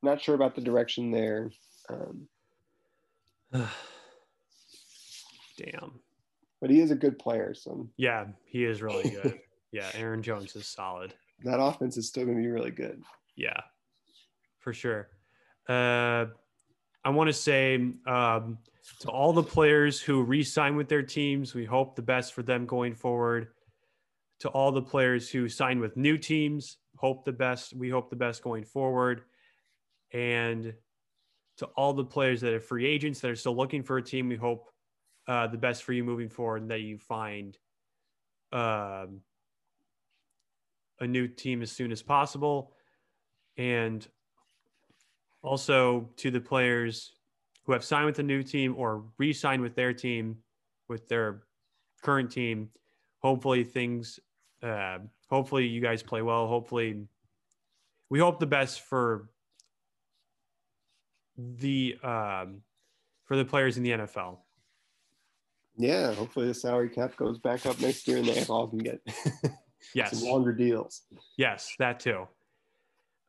not 0.03 0.21
sure 0.21 0.35
about 0.35 0.55
the 0.55 0.61
direction 0.61 1.11
there. 1.11 1.51
Um, 1.89 2.27
Damn. 5.57 5.99
But 6.59 6.69
he 6.69 6.81
is 6.81 6.91
a 6.91 6.95
good 6.95 7.19
player. 7.19 7.53
So 7.53 7.89
yeah, 7.97 8.25
he 8.45 8.65
is 8.65 8.81
really 8.81 9.09
good. 9.23 9.39
yeah, 9.71 9.89
Aaron 9.93 10.21
Jones 10.21 10.55
is 10.55 10.67
solid. 10.67 11.13
That 11.43 11.59
offense 11.59 11.97
is 11.97 12.07
still 12.07 12.25
going 12.25 12.37
to 12.37 12.43
be 12.43 12.49
really 12.49 12.71
good. 12.71 13.03
Yeah, 13.35 13.61
for 14.59 14.73
sure. 14.73 15.09
Uh, 15.69 16.25
I 17.03 17.09
want 17.09 17.27
to 17.27 17.33
say 17.33 17.75
um, 18.07 18.57
to 18.99 19.09
all 19.09 19.33
the 19.33 19.43
players 19.43 20.01
who 20.01 20.23
re-sign 20.23 20.75
with 20.75 20.89
their 20.89 21.03
teams, 21.03 21.53
we 21.53 21.65
hope 21.65 21.95
the 21.95 22.01
best 22.01 22.33
for 22.33 22.41
them 22.41 22.65
going 22.65 22.95
forward 22.95 23.49
to 24.39 24.49
all 24.49 24.71
the 24.71 24.81
players 24.81 25.29
who 25.29 25.49
sign 25.49 25.79
with 25.79 25.97
new 25.97 26.17
teams. 26.17 26.77
Hope 26.97 27.25
the 27.25 27.31
best. 27.31 27.75
We 27.75 27.89
hope 27.89 28.09
the 28.09 28.15
best 28.15 28.41
going 28.43 28.63
forward. 28.63 29.21
And 30.13 30.73
to 31.57 31.65
all 31.77 31.93
the 31.93 32.03
players 32.05 32.41
that 32.41 32.53
are 32.53 32.59
free 32.59 32.85
agents 32.85 33.19
that 33.21 33.31
are 33.31 33.35
still 33.35 33.55
looking 33.55 33.83
for 33.83 33.97
a 33.97 34.01
team, 34.01 34.29
we 34.29 34.35
hope 34.35 34.69
uh, 35.27 35.47
the 35.47 35.57
best 35.57 35.83
for 35.83 35.93
you 35.93 36.03
moving 36.03 36.29
forward 36.29 36.61
and 36.61 36.71
that 36.71 36.81
you 36.81 36.97
find 36.97 37.57
um, 38.53 39.21
a 40.99 41.07
new 41.07 41.27
team 41.27 41.61
as 41.61 41.71
soon 41.71 41.91
as 41.91 42.01
possible. 42.01 42.73
And 43.57 44.07
also 45.41 46.09
to 46.17 46.31
the 46.31 46.39
players 46.39 47.13
who 47.65 47.73
have 47.73 47.83
signed 47.83 48.05
with 48.05 48.19
a 48.19 48.23
new 48.23 48.43
team 48.43 48.75
or 48.77 49.03
re 49.17 49.33
signed 49.33 49.61
with 49.61 49.75
their 49.75 49.93
team, 49.93 50.37
with 50.87 51.07
their 51.07 51.43
current 52.03 52.31
team, 52.31 52.69
hopefully 53.19 53.63
things 53.63 54.19
uh, 54.63 54.99
hopefully 55.29 55.65
you 55.65 55.81
guys 55.81 56.01
play 56.01 56.21
well. 56.21 56.47
Hopefully, 56.47 57.05
we 58.09 58.19
hope 58.19 58.39
the 58.39 58.45
best 58.45 58.81
for 58.81 59.29
the 61.37 61.97
um, 62.03 62.61
for 63.25 63.35
the 63.37 63.45
players 63.45 63.77
in 63.77 63.83
the 63.83 63.91
NFL. 63.91 64.39
Yeah, 65.77 66.13
hopefully 66.13 66.47
the 66.47 66.53
salary 66.53 66.89
cap 66.89 67.15
goes 67.15 67.37
back 67.37 67.65
up 67.65 67.79
next 67.79 68.07
year 68.07 68.17
and 68.17 68.25
they 68.25 68.43
all 68.45 68.67
can 68.67 68.79
get 68.79 68.99
yes 69.93 70.19
some 70.19 70.27
longer 70.27 70.51
deals. 70.51 71.03
Yes, 71.37 71.75
that 71.77 71.99
too. 71.99 72.27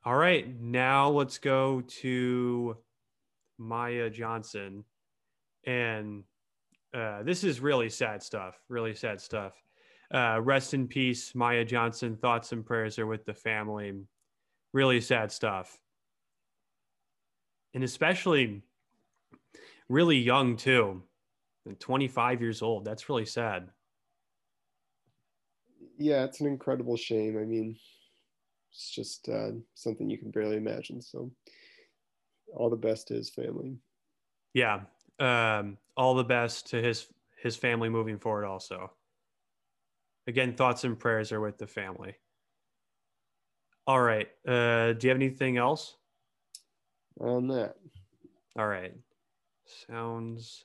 All 0.05 0.17
right, 0.17 0.59
now 0.61 1.11
let's 1.11 1.39
go 1.39 1.83
to 2.01 2.77
Maya 3.59 4.09
Johnson, 4.09 4.85
and 5.67 6.25
uh, 6.95 7.23
this 7.23 7.45
is 7.45 7.61
really 7.61 7.91
sad 7.91 8.23
stuff. 8.23 8.59
Really 8.69 8.95
sad 8.95 9.21
stuff. 9.21 9.53
Uh, 10.13 10.41
rest 10.43 10.73
in 10.73 10.89
peace, 10.89 11.35
Maya 11.35 11.65
Johnson. 11.65 12.17
Thoughts 12.17 12.53
and 12.53 12.65
prayers 12.65 12.99
are 12.99 13.07
with 13.07 13.27
the 13.27 13.35
family. 13.35 13.93
Really 14.73 15.01
sad 15.03 15.31
stuff. 15.31 15.79
And 17.75 17.85
especially 17.85 18.63
really 19.89 20.19
young, 20.19 20.57
too. 20.57 21.03
and 21.67 21.79
25 21.79 22.41
years 22.41 22.63
old. 22.63 22.85
That's 22.85 23.09
really 23.09 23.27
sad. 23.27 23.69
Yeah, 25.99 26.25
it's 26.25 26.41
an 26.41 26.47
incredible 26.47 26.97
shame. 26.97 27.37
I 27.39 27.45
mean, 27.45 27.77
it's 28.71 28.91
just 28.91 29.29
uh, 29.29 29.51
something 29.75 30.09
you 30.09 30.19
can 30.19 30.31
barely 30.31 30.57
imagine. 30.57 31.03
So, 31.03 31.31
all 32.55 32.71
the 32.71 32.77
best 32.77 33.09
to 33.09 33.15
his 33.15 33.31
family. 33.31 33.77
Yeah. 34.55 34.81
Um, 35.19 35.77
all 35.97 36.15
the 36.15 36.25
best 36.25 36.71
to 36.71 36.81
his 36.81 37.09
his 37.43 37.57
family 37.57 37.89
moving 37.89 38.19
forward 38.19 38.47
also. 38.47 38.93
Again, 40.27 40.55
thoughts 40.55 40.85
and 40.85 40.99
prayers 40.99 41.33
are 41.33 41.41
with 41.41 41.59
the 41.59 41.67
family. 41.67 42.15
All 43.87 44.01
right. 44.01 44.29
Uh, 44.47 44.93
do 44.93 45.07
you 45.07 45.11
have 45.11 45.17
anything 45.17 45.57
else? 45.57 45.98
On 47.21 47.49
that. 47.49 47.75
All 48.57 48.67
right. 48.67 48.95
Sounds 49.89 50.65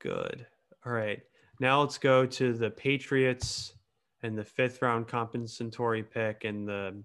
good. 0.00 0.46
All 0.84 0.92
right. 0.92 1.20
Now 1.60 1.80
let's 1.80 1.98
go 1.98 2.26
to 2.26 2.52
the 2.52 2.70
Patriots 2.70 3.74
and 4.22 4.36
the 4.36 4.44
fifth 4.44 4.82
round 4.82 5.08
compensatory 5.08 6.02
pick 6.02 6.44
and 6.44 6.66
the 6.66 7.02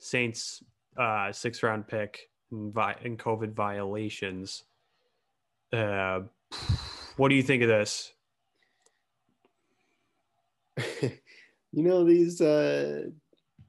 Saints 0.00 0.62
uh, 0.96 1.32
sixth 1.32 1.62
round 1.62 1.86
pick 1.88 2.30
and, 2.50 2.72
vi- 2.72 2.96
and 3.04 3.18
COVID 3.18 3.52
violations. 3.52 4.64
Uh, 5.72 6.20
what 7.16 7.28
do 7.28 7.34
you 7.34 7.42
think 7.42 7.62
of 7.62 7.68
this? 7.68 8.12
you 11.02 11.12
know 11.82 12.04
these 12.04 12.40
uh, 12.40 13.04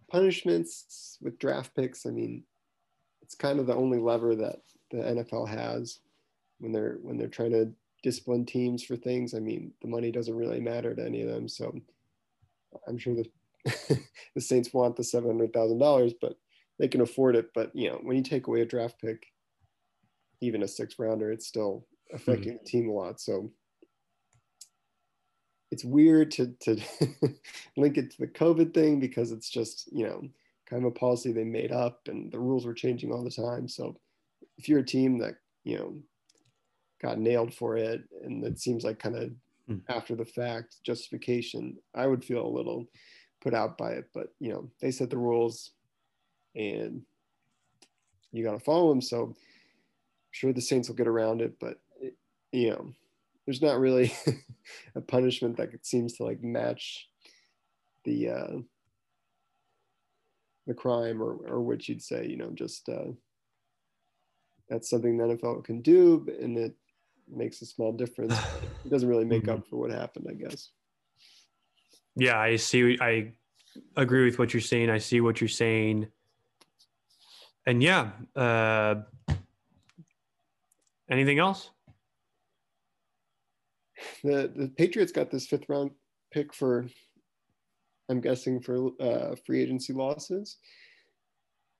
punishments 0.09 1.17
with 1.21 1.37
draft 1.39 1.75
picks. 1.75 2.05
I 2.05 2.09
mean, 2.09 2.43
it's 3.25 3.35
kind 3.35 3.59
of 3.59 3.65
the 3.65 3.75
only 3.75 3.97
lever 3.97 4.35
that 4.35 4.61
the 4.91 4.97
NFL 4.97 5.49
has 5.49 5.99
when 6.59 6.71
they're 6.71 6.97
when 7.01 7.17
they're 7.17 7.27
trying 7.27 7.51
to 7.51 7.71
discipline 8.03 8.45
teams 8.45 8.83
for 8.83 8.95
things. 8.95 9.33
I 9.33 9.39
mean, 9.39 9.71
the 9.81 9.87
money 9.87 10.11
doesn't 10.11 10.35
really 10.35 10.59
matter 10.59 10.93
to 10.93 11.03
any 11.03 11.23
of 11.23 11.29
them. 11.29 11.47
So 11.47 11.75
I'm 12.87 12.99
sure 12.99 13.15
the 13.15 13.99
the 14.35 14.41
Saints 14.41 14.71
want 14.73 14.95
the 14.95 15.03
seven 15.03 15.31
hundred 15.31 15.53
thousand 15.53 15.79
dollars, 15.79 16.13
but 16.13 16.37
they 16.77 16.87
can 16.87 17.01
afford 17.01 17.35
it. 17.35 17.49
But 17.55 17.75
you 17.75 17.89
know, 17.89 17.99
when 18.03 18.15
you 18.15 18.23
take 18.23 18.45
away 18.45 18.61
a 18.61 18.65
draft 18.65 19.01
pick, 19.01 19.25
even 20.39 20.61
a 20.61 20.67
six 20.67 20.99
rounder, 20.99 21.31
it's 21.31 21.47
still 21.47 21.87
affecting 22.13 22.53
mm-hmm. 22.53 22.63
the 22.63 22.69
team 22.69 22.89
a 22.89 22.93
lot. 22.93 23.19
So 23.19 23.51
it's 25.71 25.83
weird 25.83 26.29
to 26.31 26.53
to 26.59 26.75
link 27.75 27.97
it 27.97 28.11
to 28.11 28.17
the 28.19 28.27
COVID 28.27 28.75
thing 28.75 28.99
because 28.99 29.31
it's 29.31 29.49
just 29.49 29.89
you 29.91 30.05
know 30.05 30.29
kind 30.69 30.83
of 30.83 30.87
a 30.87 30.91
policy 30.91 31.31
they 31.31 31.43
made 31.43 31.71
up 31.71 32.07
and 32.07 32.31
the 32.31 32.39
rules 32.39 32.65
were 32.65 32.73
changing 32.73 33.11
all 33.11 33.23
the 33.23 33.29
time. 33.29 33.67
So 33.67 33.97
if 34.57 34.67
you're 34.67 34.79
a 34.79 34.85
team 34.85 35.17
that 35.19 35.35
you 35.63 35.77
know 35.77 35.95
got 37.01 37.19
nailed 37.19 37.53
for 37.53 37.77
it 37.77 38.01
and 38.23 38.43
it 38.43 38.59
seems 38.59 38.83
like 38.83 38.99
kind 38.99 39.15
of 39.15 39.31
mm. 39.69 39.81
after 39.89 40.15
the 40.15 40.25
fact 40.25 40.77
justification, 40.83 41.77
I 41.93 42.07
would 42.07 42.23
feel 42.23 42.45
a 42.45 42.47
little 42.47 42.85
put 43.41 43.53
out 43.53 43.77
by 43.77 43.91
it. 43.91 44.09
But 44.13 44.33
you 44.39 44.51
know 44.51 44.69
they 44.81 44.91
set 44.91 45.09
the 45.09 45.17
rules 45.17 45.71
and 46.55 47.01
you 48.31 48.43
got 48.43 48.53
to 48.53 48.59
follow 48.59 48.89
them. 48.89 49.01
So 49.01 49.23
I'm 49.23 49.35
sure 50.31 50.53
the 50.53 50.61
Saints 50.61 50.87
will 50.87 50.95
get 50.95 51.07
around 51.07 51.41
it, 51.41 51.55
but 51.59 51.79
it, 51.99 52.15
you 52.51 52.71
know 52.71 52.93
there's 53.45 53.61
not 53.61 53.79
really 53.79 54.11
a 54.95 55.01
punishment 55.01 55.57
that 55.57 55.85
seems 55.85 56.13
to 56.13 56.23
like 56.23 56.41
match 56.41 57.07
the 58.03 58.29
uh, 58.29 58.57
the 60.67 60.73
crime 60.73 61.21
or 61.21 61.35
or 61.47 61.61
what 61.61 61.87
you'd 61.87 62.01
say 62.01 62.25
you 62.27 62.37
know 62.37 62.49
just 62.51 62.89
uh, 62.89 63.11
that's 64.69 64.89
something 64.89 65.17
the 65.17 65.23
NFL 65.23 65.63
can 65.63 65.81
do 65.81 66.27
and 66.41 66.57
it 66.57 66.75
makes 67.31 67.61
a 67.61 67.65
small 67.65 67.91
difference 67.91 68.33
it 68.85 68.89
doesn't 68.89 69.09
really 69.09 69.25
make 69.25 69.43
mm-hmm. 69.43 69.59
up 69.59 69.67
for 69.67 69.77
what 69.77 69.91
happened 69.91 70.27
I 70.29 70.33
guess. 70.33 70.69
Yeah 72.15 72.39
I 72.39 72.55
see 72.55 72.97
I 73.01 73.33
agree 73.97 74.25
with 74.25 74.39
what 74.39 74.53
you're 74.53 74.61
saying 74.61 74.89
I 74.89 74.97
see 74.97 75.21
what 75.21 75.41
you're 75.41 75.47
saying. 75.47 76.07
And 77.67 77.81
yeah 77.81 78.11
uh 78.35 78.95
anything 81.09 81.39
else? 81.39 81.71
The 84.23 84.51
the 84.55 84.71
Patriots 84.75 85.11
got 85.11 85.31
this 85.31 85.47
fifth 85.47 85.69
round 85.69 85.91
pick 86.31 86.53
for, 86.53 86.87
I'm 88.09 88.21
guessing 88.21 88.61
for 88.61 88.91
uh, 88.99 89.35
free 89.45 89.61
agency 89.61 89.93
losses, 89.93 90.57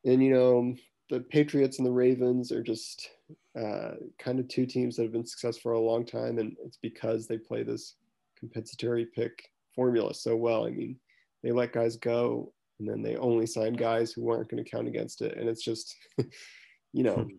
and 0.06 0.24
you 0.24 0.34
know 0.34 0.76
the 1.10 1.20
Patriots 1.20 1.78
and 1.78 1.86
the 1.86 1.92
Ravens 1.92 2.52
are 2.52 2.64
just 2.64 3.12
uh, 3.60 3.92
kind 4.18 4.40
of 4.40 4.48
two 4.48 4.66
teams 4.66 4.96
that 4.96 5.04
have 5.04 5.12
been 5.12 5.26
successful 5.26 5.72
for 5.72 5.74
a 5.74 5.80
long 5.80 6.06
time, 6.06 6.40
and 6.40 6.56
it's 6.66 6.78
because 6.82 7.28
they 7.28 7.38
play 7.38 7.64
this 7.64 7.96
compensatory 8.40 9.06
pick 9.06 9.50
formula 9.76 10.14
so 10.14 10.36
well. 10.36 10.66
I 10.66 10.72
mean, 10.72 10.98
they 11.44 11.52
let 11.52 11.74
guys 11.74 11.96
go, 11.96 12.54
and 12.80 12.90
then 12.90 13.02
they 13.02 13.18
only 13.18 13.46
sign 13.46 13.74
guys 13.74 14.12
who 14.12 14.30
aren't 14.30 14.50
going 14.50 14.64
to 14.64 14.70
count 14.70 14.88
against 14.88 15.22
it, 15.22 15.38
and 15.38 15.48
it's 15.48 15.64
just, 15.64 15.96
you 16.94 17.04
know. 17.04 17.16
Hmm 17.16 17.36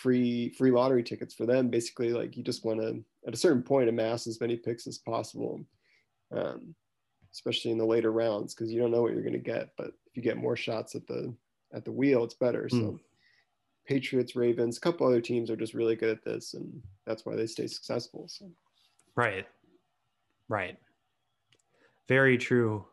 free 0.00 0.50
free 0.50 0.70
lottery 0.70 1.02
tickets 1.02 1.34
for 1.34 1.46
them. 1.46 1.68
Basically, 1.68 2.12
like 2.12 2.36
you 2.36 2.42
just 2.42 2.64
want 2.64 2.80
to 2.80 3.02
at 3.26 3.34
a 3.34 3.36
certain 3.36 3.62
point 3.62 3.88
amass 3.88 4.26
as 4.26 4.40
many 4.40 4.56
picks 4.56 4.86
as 4.86 4.98
possible, 4.98 5.60
um, 6.34 6.74
especially 7.32 7.70
in 7.70 7.78
the 7.78 7.84
later 7.84 8.12
rounds 8.12 8.54
because 8.54 8.72
you 8.72 8.80
don't 8.80 8.90
know 8.90 9.02
what 9.02 9.12
you're 9.12 9.22
going 9.22 9.32
to 9.32 9.38
get. 9.38 9.70
But 9.76 9.88
if 10.06 10.16
you 10.16 10.22
get 10.22 10.36
more 10.36 10.56
shots 10.56 10.94
at 10.94 11.06
the 11.06 11.34
at 11.72 11.84
the 11.84 11.92
wheel, 11.92 12.24
it's 12.24 12.34
better. 12.34 12.64
Mm. 12.64 12.70
So 12.70 12.76
hmm. 12.76 12.96
Patriots, 13.86 14.36
Ravens, 14.36 14.76
a 14.76 14.80
couple 14.80 15.06
other 15.06 15.20
teams 15.20 15.50
are 15.50 15.56
just 15.56 15.74
really 15.74 15.96
good 15.96 16.10
at 16.10 16.24
this, 16.24 16.54
and 16.54 16.82
that's 17.06 17.24
why 17.26 17.34
they 17.34 17.46
stay 17.46 17.66
successful. 17.66 18.26
So. 18.28 18.50
Right. 19.16 19.46
Right. 20.48 20.76
Very 22.08 22.38
true. 22.38 22.84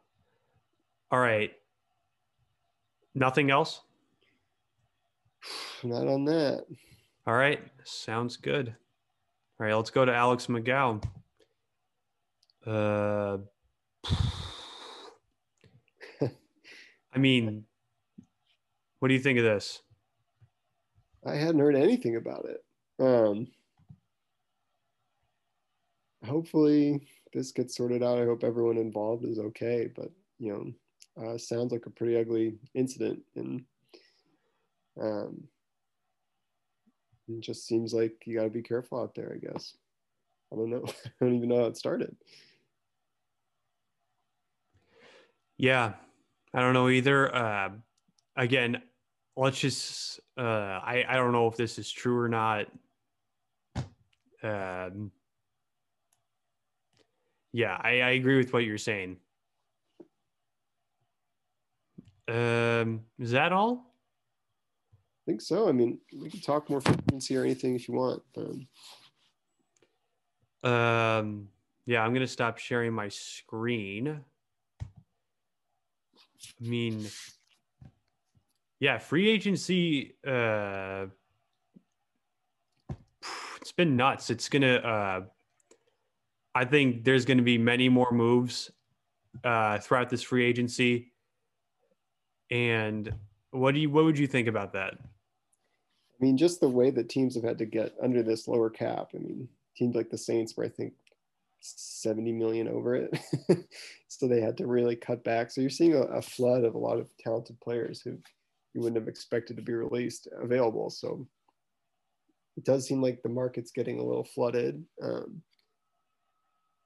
All 1.11 1.19
right. 1.19 1.51
Nothing 3.15 3.49
else? 3.49 3.81
Not 5.83 6.07
on 6.07 6.25
that. 6.25 6.65
All 7.25 7.33
right. 7.33 7.59
Sounds 7.83 8.37
good. 8.37 8.75
All 9.59 9.65
right. 9.65 9.75
Let's 9.75 9.89
go 9.89 10.05
to 10.05 10.13
Alex 10.13 10.47
McGowan. 10.47 11.03
Uh, 12.65 13.37
I 17.13 17.19
mean, 17.19 17.65
what 18.99 19.07
do 19.07 19.13
you 19.13 19.19
think 19.19 19.39
of 19.39 19.45
this? 19.45 19.81
I 21.25 21.35
hadn't 21.35 21.59
heard 21.59 21.75
anything 21.75 22.15
about 22.15 22.45
it. 22.45 22.63
Um, 22.99 23.47
hopefully 26.25 27.07
this 27.33 27.51
gets 27.51 27.75
sorted 27.75 28.03
out. 28.03 28.19
I 28.19 28.25
hope 28.25 28.43
everyone 28.43 28.77
involved 28.77 29.25
is 29.25 29.39
okay, 29.39 29.89
but 29.95 30.11
you 30.39 30.53
know, 30.53 31.25
uh, 31.25 31.37
sounds 31.37 31.71
like 31.71 31.85
a 31.85 31.91
pretty 31.91 32.17
ugly 32.17 32.55
incident, 32.75 33.21
and 33.35 33.63
um, 35.01 35.43
it 37.27 37.41
just 37.41 37.65
seems 37.67 37.93
like 37.93 38.13
you 38.25 38.37
got 38.37 38.43
to 38.43 38.49
be 38.49 38.61
careful 38.61 39.01
out 39.01 39.15
there, 39.15 39.33
I 39.33 39.37
guess. 39.37 39.73
I 40.51 40.55
don't 40.55 40.69
know. 40.69 40.85
I 41.05 41.25
don't 41.25 41.35
even 41.35 41.49
know 41.49 41.61
how 41.61 41.65
it 41.65 41.77
started. 41.77 42.15
Yeah, 45.57 45.93
I 46.53 46.61
don't 46.61 46.73
know 46.73 46.89
either. 46.89 47.33
Uh, 47.33 47.69
again, 48.35 48.81
let's 49.35 49.59
just, 49.59 50.19
uh, 50.37 50.41
I, 50.41 51.03
I 51.07 51.15
don't 51.15 51.31
know 51.31 51.47
if 51.47 51.57
this 51.57 51.79
is 51.79 51.91
true 51.91 52.17
or 52.17 52.29
not. 52.29 52.67
Um, 54.43 55.11
yeah, 57.53 57.75
I, 57.81 58.01
I 58.01 58.09
agree 58.11 58.37
with 58.37 58.53
what 58.53 58.63
you're 58.63 58.77
saying. 58.77 59.17
Um, 62.27 63.01
is 63.19 63.31
that 63.31 63.51
all? 63.51 63.93
I 64.93 65.31
think 65.31 65.41
so. 65.41 65.67
I 65.67 65.71
mean, 65.71 65.97
we 66.13 66.29
can 66.29 66.41
talk 66.41 66.69
more 66.69 66.81
free 66.81 66.95
agency 67.09 67.35
or 67.35 67.43
anything 67.43 67.75
if 67.75 67.87
you 67.87 67.95
want. 67.95 68.21
Um, 70.63 70.71
um 70.71 71.47
yeah, 71.85 72.03
I'm 72.03 72.13
gonna 72.13 72.27
stop 72.27 72.57
sharing 72.57 72.93
my 72.93 73.07
screen. 73.07 74.23
I 76.63 76.67
mean, 76.67 77.07
yeah, 78.79 78.97
free 78.97 79.29
agency. 79.29 80.15
Uh, 80.25 81.07
it's 83.61 83.71
been 83.71 83.95
nuts. 83.95 84.29
It's 84.29 84.49
gonna. 84.49 84.75
Uh, 84.75 85.21
I 86.55 86.65
think 86.65 87.03
there's 87.03 87.25
going 87.25 87.37
to 87.37 87.43
be 87.43 87.57
many 87.57 87.89
more 87.89 88.11
moves 88.11 88.71
uh, 89.43 89.77
throughout 89.79 90.09
this 90.09 90.23
free 90.23 90.45
agency. 90.45 91.11
And 92.49 93.13
what 93.51 93.73
do 93.73 93.81
you? 93.81 93.89
What 93.89 94.05
would 94.05 94.17
you 94.17 94.27
think 94.27 94.47
about 94.47 94.73
that? 94.73 94.95
I 96.19 96.25
mean, 96.25 96.37
just 96.37 96.59
the 96.59 96.69
way 96.69 96.89
that 96.91 97.09
teams 97.09 97.35
have 97.35 97.43
had 97.43 97.59
to 97.59 97.65
get 97.65 97.93
under 98.01 98.23
this 98.23 98.47
lower 98.47 98.69
cap. 98.69 99.09
I 99.13 99.19
mean, 99.19 99.47
teams 99.75 99.95
like 99.95 100.09
the 100.09 100.17
Saints 100.17 100.57
where 100.57 100.65
I 100.65 100.69
think, 100.69 100.93
70 101.75 102.31
million 102.33 102.67
over 102.67 102.95
it. 102.95 103.19
so 104.07 104.27
they 104.27 104.41
had 104.41 104.57
to 104.57 104.67
really 104.67 104.95
cut 104.95 105.23
back. 105.23 105.51
So 105.51 105.61
you're 105.61 105.69
seeing 105.69 105.93
a, 105.93 106.01
a, 106.01 106.21
flood 106.21 106.63
of 106.63 106.75
a 106.75 106.79
lot 106.79 106.99
of 106.99 107.09
talented 107.19 107.59
players 107.59 108.01
who 108.01 108.17
you 108.73 108.81
wouldn't 108.81 108.99
have 108.99 109.07
expected 109.07 109.57
to 109.57 109.63
be 109.63 109.73
released 109.73 110.27
available. 110.41 110.89
So 110.89 111.27
it 112.55 112.65
does 112.65 112.87
seem 112.87 113.01
like 113.01 113.21
the 113.21 113.29
market's 113.29 113.71
getting 113.71 113.99
a 113.99 114.05
little 114.05 114.23
flooded, 114.23 114.83
um, 115.01 115.41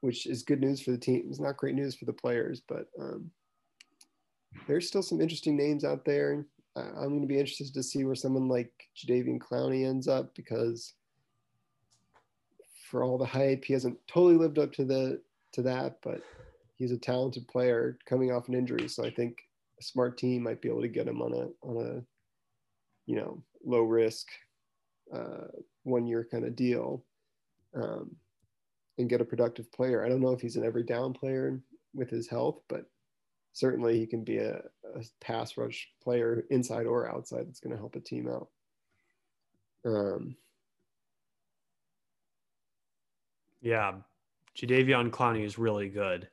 which 0.02 0.26
is 0.26 0.44
good 0.44 0.62
news 0.62 0.82
for 0.82 0.92
the 0.92 0.98
team. 0.98 1.26
It's 1.30 1.40
not 1.40 1.58
great 1.58 1.76
news 1.76 1.96
for 1.96 2.06
the 2.06 2.14
players, 2.14 2.62
but 2.68 2.88
um, 3.00 3.32
there's 4.68 4.88
still 4.88 5.04
some 5.04 5.22
interesting 5.22 5.56
names 5.56 5.84
out 5.84 6.06
there. 6.06 6.46
I'm 6.76 7.10
going 7.10 7.22
to 7.22 7.28
be 7.28 7.40
interested 7.40 7.74
to 7.74 7.84
see 7.84 8.06
where 8.06 8.16
someone 8.16 8.48
like 8.48 8.72
Jadeveon 8.98 9.40
Clowney 9.40 9.86
ends 9.88 10.08
up 10.08 10.34
because 10.36 10.94
for 12.92 13.04
all 13.04 13.18
the 13.18 13.26
hype, 13.26 13.64
he 13.64 13.72
hasn't 13.72 13.98
totally 14.06 14.36
lived 14.36 14.60
up 14.60 14.74
to 14.74 14.84
the 14.84 15.22
to 15.54 15.62
that, 15.62 16.00
but 16.04 16.22
he's 16.76 16.92
a 16.92 16.98
talented 16.98 17.48
player 17.48 17.98
coming 18.06 18.32
off 18.32 18.50
an 18.50 18.54
injury. 18.54 18.88
So 18.90 19.06
I 19.06 19.10
think 19.10 19.38
a 19.80 19.84
smart 19.84 20.18
team 20.18 20.44
might 20.44 20.62
be 20.62 20.70
able 20.70 20.82
to 20.82 20.90
get 20.90 21.08
him 21.08 21.22
on 21.22 21.34
a 21.34 21.68
on 21.68 21.86
a 21.86 22.04
you 23.10 23.16
know 23.16 23.42
low 23.66 23.84
risk 23.84 24.28
uh, 25.14 25.48
one 25.84 26.06
year 26.06 26.28
kind 26.30 26.44
of 26.44 26.56
deal 26.56 27.04
um, 27.76 28.14
and 28.98 29.10
get 29.10 29.22
a 29.22 29.26
productive 29.26 29.72
player. 29.72 30.06
I 30.06 30.10
don't 30.10 30.22
know 30.22 30.34
if 30.34 30.42
he's 30.42 30.58
an 30.58 30.66
every 30.66 30.84
down 30.84 31.14
player 31.14 31.62
with 31.94 32.10
his 32.10 32.28
health, 32.28 32.60
but 32.68 32.86
certainly 33.54 33.98
he 33.98 34.06
can 34.06 34.24
be 34.24 34.38
a, 34.38 34.62
a 34.96 35.04
pass 35.22 35.56
rush 35.56 35.90
player 36.04 36.46
inside 36.50 36.88
or 36.88 37.10
outside 37.10 37.48
that's 37.48 37.60
going 37.62 37.72
to 37.72 37.80
help 37.80 37.96
a 37.96 38.02
team 38.02 38.28
out. 38.28 38.50
Um, 39.86 40.36
yeah, 43.62 43.94
Jadeveon 44.58 45.10
Clowney 45.12 45.46
is 45.46 45.58
really 45.58 45.90
good. 45.90 46.28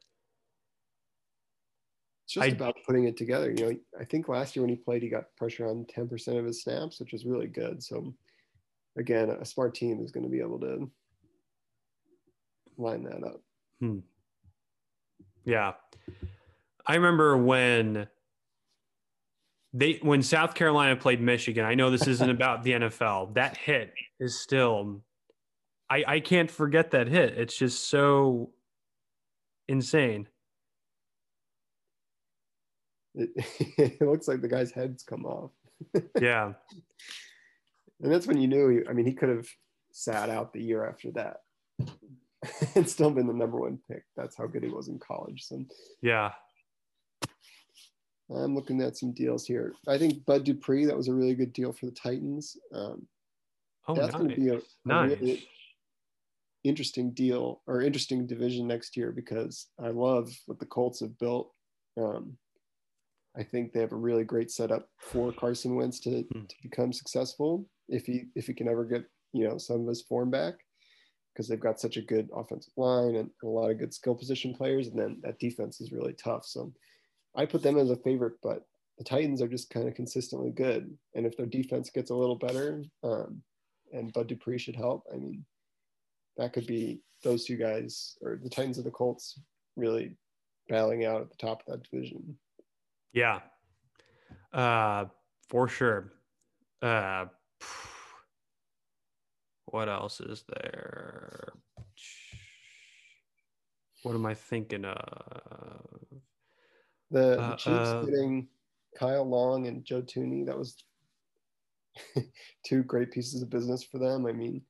It's 2.24 2.34
just 2.34 2.44
I, 2.44 2.50
about 2.50 2.76
putting 2.86 3.04
it 3.04 3.16
together. 3.16 3.50
You 3.50 3.64
know, 3.64 3.76
I 3.98 4.04
think 4.04 4.28
last 4.28 4.54
year 4.54 4.62
when 4.62 4.70
he 4.70 4.76
played, 4.76 5.02
he 5.02 5.08
got 5.08 5.34
pressure 5.36 5.66
on 5.66 5.86
10% 5.86 6.38
of 6.38 6.44
his 6.44 6.62
snaps, 6.62 7.00
which 7.00 7.14
is 7.14 7.24
really 7.24 7.46
good. 7.46 7.82
So, 7.82 8.14
again, 8.98 9.30
a 9.30 9.44
smart 9.44 9.74
team 9.74 10.02
is 10.02 10.10
going 10.10 10.24
to 10.24 10.30
be 10.30 10.40
able 10.40 10.60
to 10.60 10.90
line 12.76 13.04
that 13.04 13.24
up. 13.24 13.40
Hmm. 13.80 14.00
Yeah. 15.44 15.72
I 16.86 16.94
remember 16.96 17.36
when 17.36 18.08
they 19.72 19.98
when 20.02 20.22
South 20.22 20.54
Carolina 20.54 20.96
played 20.96 21.20
Michigan. 21.20 21.64
I 21.64 21.74
know 21.74 21.90
this 21.90 22.06
isn't 22.06 22.30
about 22.30 22.62
the 22.62 22.72
NFL. 22.72 23.34
That 23.34 23.56
hit 23.56 23.92
is 24.20 24.38
still 24.38 25.02
I 25.90 26.04
I 26.06 26.20
can't 26.20 26.50
forget 26.50 26.90
that 26.92 27.08
hit. 27.08 27.36
It's 27.38 27.56
just 27.56 27.88
so 27.88 28.50
insane. 29.68 30.28
It, 33.14 33.30
it 34.00 34.00
looks 34.02 34.28
like 34.28 34.40
the 34.40 34.48
guy's 34.48 34.70
head's 34.72 35.02
come 35.02 35.24
off. 35.26 35.50
Yeah. 36.20 36.52
And 38.00 38.12
that's 38.12 38.26
when 38.26 38.40
you 38.40 38.46
knew. 38.48 38.68
He, 38.68 38.88
I 38.88 38.92
mean, 38.92 39.06
he 39.06 39.12
could 39.12 39.28
have 39.28 39.48
sat 39.92 40.30
out 40.30 40.52
the 40.52 40.62
year 40.62 40.86
after 40.88 41.10
that 41.12 41.38
and 42.76 42.88
still 42.88 43.10
been 43.10 43.26
the 43.26 43.32
number 43.32 43.58
one 43.58 43.78
pick. 43.90 44.04
That's 44.16 44.36
how 44.36 44.46
good 44.46 44.62
he 44.62 44.68
was 44.68 44.86
in 44.88 44.98
college. 45.00 45.44
So 45.44 45.64
Yeah. 46.00 46.30
I'm 48.30 48.54
looking 48.54 48.80
at 48.82 48.96
some 48.96 49.12
deals 49.12 49.46
here. 49.46 49.72
I 49.88 49.98
think 49.98 50.24
Bud 50.26 50.44
Dupree, 50.44 50.84
that 50.84 50.96
was 50.96 51.08
a 51.08 51.14
really 51.14 51.34
good 51.34 51.52
deal 51.52 51.72
for 51.72 51.86
the 51.86 51.92
Titans. 51.92 52.56
Um, 52.74 53.06
Oh, 53.90 53.94
that's 53.94 54.14
going 54.14 54.26
nice. 54.26 54.36
to 54.36 54.40
be 54.42 54.48
a, 54.50 54.56
a 54.58 54.60
Nice. 54.84 55.18
really 55.18 55.48
interesting 56.68 57.12
deal 57.12 57.62
or 57.66 57.82
interesting 57.82 58.26
division 58.26 58.66
next 58.66 58.96
year 58.96 59.12
because 59.12 59.66
I 59.82 59.88
love 59.88 60.30
what 60.46 60.58
the 60.58 60.66
Colts 60.66 61.00
have 61.00 61.18
built. 61.18 61.52
Um, 62.00 62.36
I 63.36 63.42
think 63.42 63.72
they 63.72 63.80
have 63.80 63.92
a 63.92 63.96
really 63.96 64.24
great 64.24 64.50
setup 64.50 64.88
for 64.98 65.32
Carson 65.32 65.74
Wentz 65.76 66.00
to, 66.00 66.22
Hmm. 66.32 66.44
to 66.46 66.56
become 66.62 66.92
successful 66.92 67.68
if 67.88 68.04
he 68.06 68.24
if 68.34 68.46
he 68.46 68.54
can 68.54 68.68
ever 68.68 68.84
get 68.84 69.04
you 69.32 69.46
know 69.48 69.58
some 69.58 69.82
of 69.82 69.88
his 69.88 70.02
form 70.02 70.30
back 70.30 70.54
because 71.32 71.46
they've 71.48 71.60
got 71.60 71.78
such 71.80 71.96
a 71.96 72.02
good 72.02 72.28
offensive 72.34 72.72
line 72.76 73.14
and 73.16 73.30
a 73.44 73.46
lot 73.46 73.70
of 73.70 73.78
good 73.78 73.94
skill 73.94 74.14
position 74.14 74.52
players 74.54 74.88
and 74.88 74.98
then 74.98 75.20
that 75.22 75.38
defense 75.38 75.80
is 75.80 75.92
really 75.92 76.14
tough. 76.14 76.44
So 76.44 76.72
I 77.36 77.46
put 77.46 77.62
them 77.62 77.78
as 77.78 77.90
a 77.90 77.96
favorite, 77.96 78.34
but 78.42 78.64
the 78.96 79.04
Titans 79.04 79.40
are 79.40 79.46
just 79.48 79.70
kind 79.70 79.86
of 79.86 79.94
consistently 79.94 80.50
good. 80.50 80.92
And 81.14 81.24
if 81.24 81.36
their 81.36 81.46
defense 81.46 81.90
gets 81.90 82.10
a 82.10 82.16
little 82.16 82.34
better, 82.34 82.82
um, 83.04 83.42
and 83.92 84.12
Bud 84.12 84.26
Dupree 84.26 84.58
should 84.58 84.74
help, 84.74 85.04
I 85.12 85.16
mean, 85.16 85.44
that 86.38 86.52
could 86.52 86.66
be 86.66 87.00
those 87.22 87.44
two 87.44 87.56
guys 87.56 88.16
or 88.22 88.38
the 88.42 88.48
Titans 88.48 88.78
or 88.78 88.82
the 88.82 88.90
Colts 88.90 89.40
really 89.76 90.16
battling 90.68 91.04
out 91.04 91.20
at 91.20 91.30
the 91.30 91.36
top 91.36 91.62
of 91.66 91.72
that 91.72 91.90
division. 91.90 92.38
Yeah. 93.12 93.40
Uh 94.52 95.06
for 95.48 95.68
sure. 95.68 96.12
Uh 96.80 97.26
what 99.66 99.88
else 99.88 100.20
is 100.20 100.44
there? 100.48 101.52
What 104.02 104.14
am 104.14 104.24
I 104.24 104.34
thinking 104.34 104.84
of? 104.84 105.86
The, 107.10 107.18
the 107.20 107.40
Uh, 107.40 107.56
Chiefs 107.56 107.88
uh, 107.88 108.02
getting 108.02 108.48
Kyle 108.98 109.28
Long 109.28 109.66
and 109.66 109.84
Joe 109.84 110.02
Thuney, 110.02 110.46
that 110.46 110.56
was 110.56 110.76
two 112.66 112.82
great 112.84 113.10
pieces 113.10 113.42
of 113.42 113.50
business 113.50 113.82
for 113.82 113.98
them. 113.98 114.26
I 114.26 114.32
mean, 114.32 114.62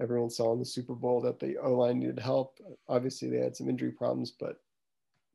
everyone 0.00 0.30
saw 0.30 0.52
in 0.52 0.58
the 0.58 0.64
Super 0.64 0.94
Bowl 0.94 1.20
that 1.20 1.38
the 1.38 1.56
O 1.58 1.74
line 1.74 1.98
needed 1.98 2.18
help. 2.18 2.58
Obviously, 2.88 3.28
they 3.28 3.38
had 3.38 3.56
some 3.56 3.68
injury 3.68 3.92
problems, 3.92 4.32
but 4.38 4.56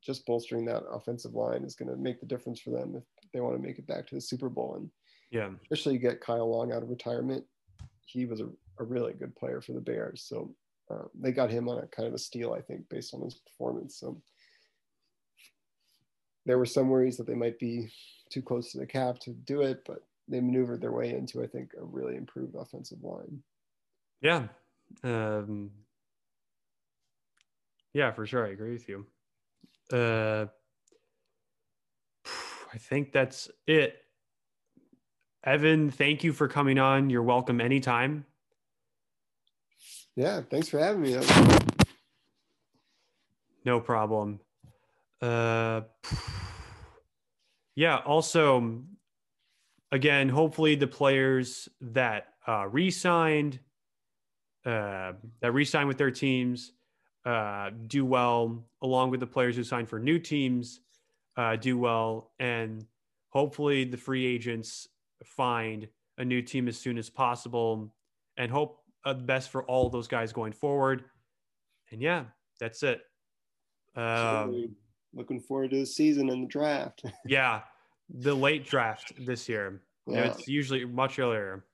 just 0.04 0.26
bolstering 0.26 0.66
that 0.66 0.84
offensive 0.92 1.34
line 1.34 1.64
is 1.64 1.76
going 1.76 1.90
to 1.90 1.98
make 1.98 2.20
the 2.20 2.26
difference 2.26 2.60
for 2.60 2.72
them 2.72 2.96
if 2.96 3.32
they 3.32 3.40
want 3.40 3.56
to 3.56 3.62
make 3.62 3.80
it 3.80 3.88
back 3.88 4.06
to 4.08 4.16
the 4.16 4.22
Super 4.22 4.50
Bowl. 4.50 4.76
And 4.76 4.90
Yeah. 5.32 5.52
especially 5.64 5.98
get 5.98 6.22
Kyle 6.22 6.50
Long 6.50 6.72
out 6.72 6.84
of 6.84 6.90
retirement. 6.90 7.44
He 8.06 8.26
was 8.26 8.40
a, 8.42 8.50
a 8.80 8.84
really 8.84 9.14
good 9.14 9.36
player 9.36 9.62
for 9.62 9.74
the 9.74 9.82
Bears. 9.82 10.24
So 10.24 10.56
uh, 10.92 11.06
they 11.20 11.32
got 11.32 11.50
him 11.50 11.68
on 11.68 11.80
a 11.80 11.88
kind 11.88 12.08
of 12.08 12.14
a 12.14 12.20
steal, 12.20 12.54
I 12.54 12.62
think, 12.62 12.88
based 12.90 13.14
on 13.14 13.22
his 13.22 13.34
performance. 13.34 13.98
So 14.00 14.22
there 16.46 16.60
were 16.60 16.66
some 16.66 16.90
worries 16.90 17.18
that 17.18 17.26
they 17.26 17.34
might 17.34 17.58
be 17.58 17.90
too 18.30 18.42
close 18.42 18.72
to 18.72 18.78
the 18.78 18.86
cap 18.86 19.18
to 19.20 19.32
do 19.32 19.62
it, 19.62 19.84
but 19.86 20.04
they 20.28 20.40
maneuvered 20.40 20.82
their 20.82 20.92
way 20.92 21.14
into, 21.14 21.44
I 21.44 21.48
think, 21.48 21.72
a 21.80 21.84
really 21.84 22.16
improved 22.16 22.56
offensive 22.56 23.04
line. 23.04 23.42
Yeah. 24.22 24.48
Um 25.04 25.72
Yeah, 27.94 28.12
for 28.12 28.26
sure. 28.26 28.46
I 28.46 28.50
agree 28.50 28.74
with 28.74 28.88
you. 28.90 29.06
Uh 29.92 30.48
I 32.74 32.78
think 32.78 33.14
that's 33.14 33.50
it. 33.68 34.02
Evan, 35.46 35.92
thank 35.92 36.24
you 36.24 36.34
for 36.34 36.48
coming 36.48 36.80
on. 36.80 37.10
You're 37.10 37.24
welcome 37.24 37.62
anytime. 37.62 38.26
Yeah, 40.16 40.42
thanks 40.50 40.70
for 40.70 40.80
having 40.80 41.02
me. 41.02 41.18
No 43.64 43.80
problem. 43.80 44.40
Uh, 45.22 45.82
yeah. 47.76 47.98
Also, 47.98 48.82
again, 49.92 50.30
hopefully 50.30 50.76
the 50.76 50.88
players 50.88 51.70
that 51.82 52.28
uh, 52.48 52.68
re-signed, 52.68 53.60
uh, 54.66 55.14
that 55.42 55.52
re-signed 55.52 55.88
with 55.88 55.98
their 55.98 56.12
teams, 56.12 56.72
uh, 57.26 57.72
do 57.88 58.06
well, 58.06 58.66
along 58.82 59.12
with 59.12 59.20
the 59.20 59.28
players 59.28 59.56
who 59.56 59.64
sign 59.64 59.86
for 59.86 60.00
new 60.00 60.20
teams, 60.20 60.82
uh, 61.38 61.56
do 61.56 61.78
well, 61.78 62.32
and 62.40 62.86
hopefully 63.30 63.84
the 63.84 63.98
free 63.98 64.26
agents 64.26 64.88
find 65.24 65.88
a 66.18 66.26
new 66.26 66.42
team 66.42 66.68
as 66.68 66.78
soon 66.78 66.98
as 66.98 67.10
possible, 67.10 67.94
and 68.38 68.52
hope 68.52 68.82
uh, 69.06 69.14
the 69.14 69.24
best 69.24 69.50
for 69.50 69.64
all 69.66 69.90
those 69.90 70.08
guys 70.08 70.34
going 70.34 70.54
forward. 70.54 71.04
And 71.92 72.02
yeah, 72.02 72.26
that's 72.60 72.84
it. 72.84 73.02
Um, 73.96 74.76
looking 75.14 75.40
forward 75.40 75.72
to 75.72 75.80
the 75.80 75.86
season 75.86 76.30
and 76.30 76.44
the 76.44 76.48
draft. 76.48 77.04
yeah, 77.26 77.62
the 78.10 78.36
late 78.36 78.66
draft 78.66 79.14
this 79.26 79.48
year. 79.48 79.82
You 80.08 80.16
know, 80.16 80.24
Yeah. 80.24 80.32
It's 80.32 80.48
usually 80.48 80.86
much 80.86 81.20
earlier. 81.20 81.66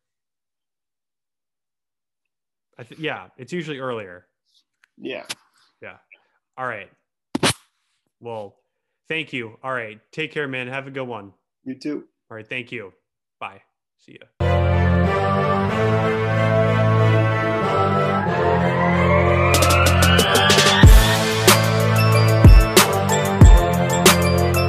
I 2.81 2.83
th- 2.83 2.99
yeah, 2.99 3.27
it's 3.37 3.53
usually 3.53 3.77
earlier. 3.77 4.25
yeah. 4.97 5.23
Yeah. 5.83 5.97
All 6.57 6.65
right. 6.65 6.89
Well, 8.19 8.55
thank 9.07 9.33
you. 9.33 9.57
All 9.63 9.71
right. 9.71 9.99
Take 10.11 10.31
care, 10.31 10.47
man. 10.47 10.67
Have 10.67 10.87
a 10.87 10.91
good 10.91 11.07
one. 11.07 11.31
You 11.63 11.75
too. 11.77 12.05
All 12.31 12.37
right. 12.37 12.47
Thank 12.47 12.71
you. 12.71 12.91
Bye. 13.39 13.61
See 13.97 14.17
ya. 14.39 16.17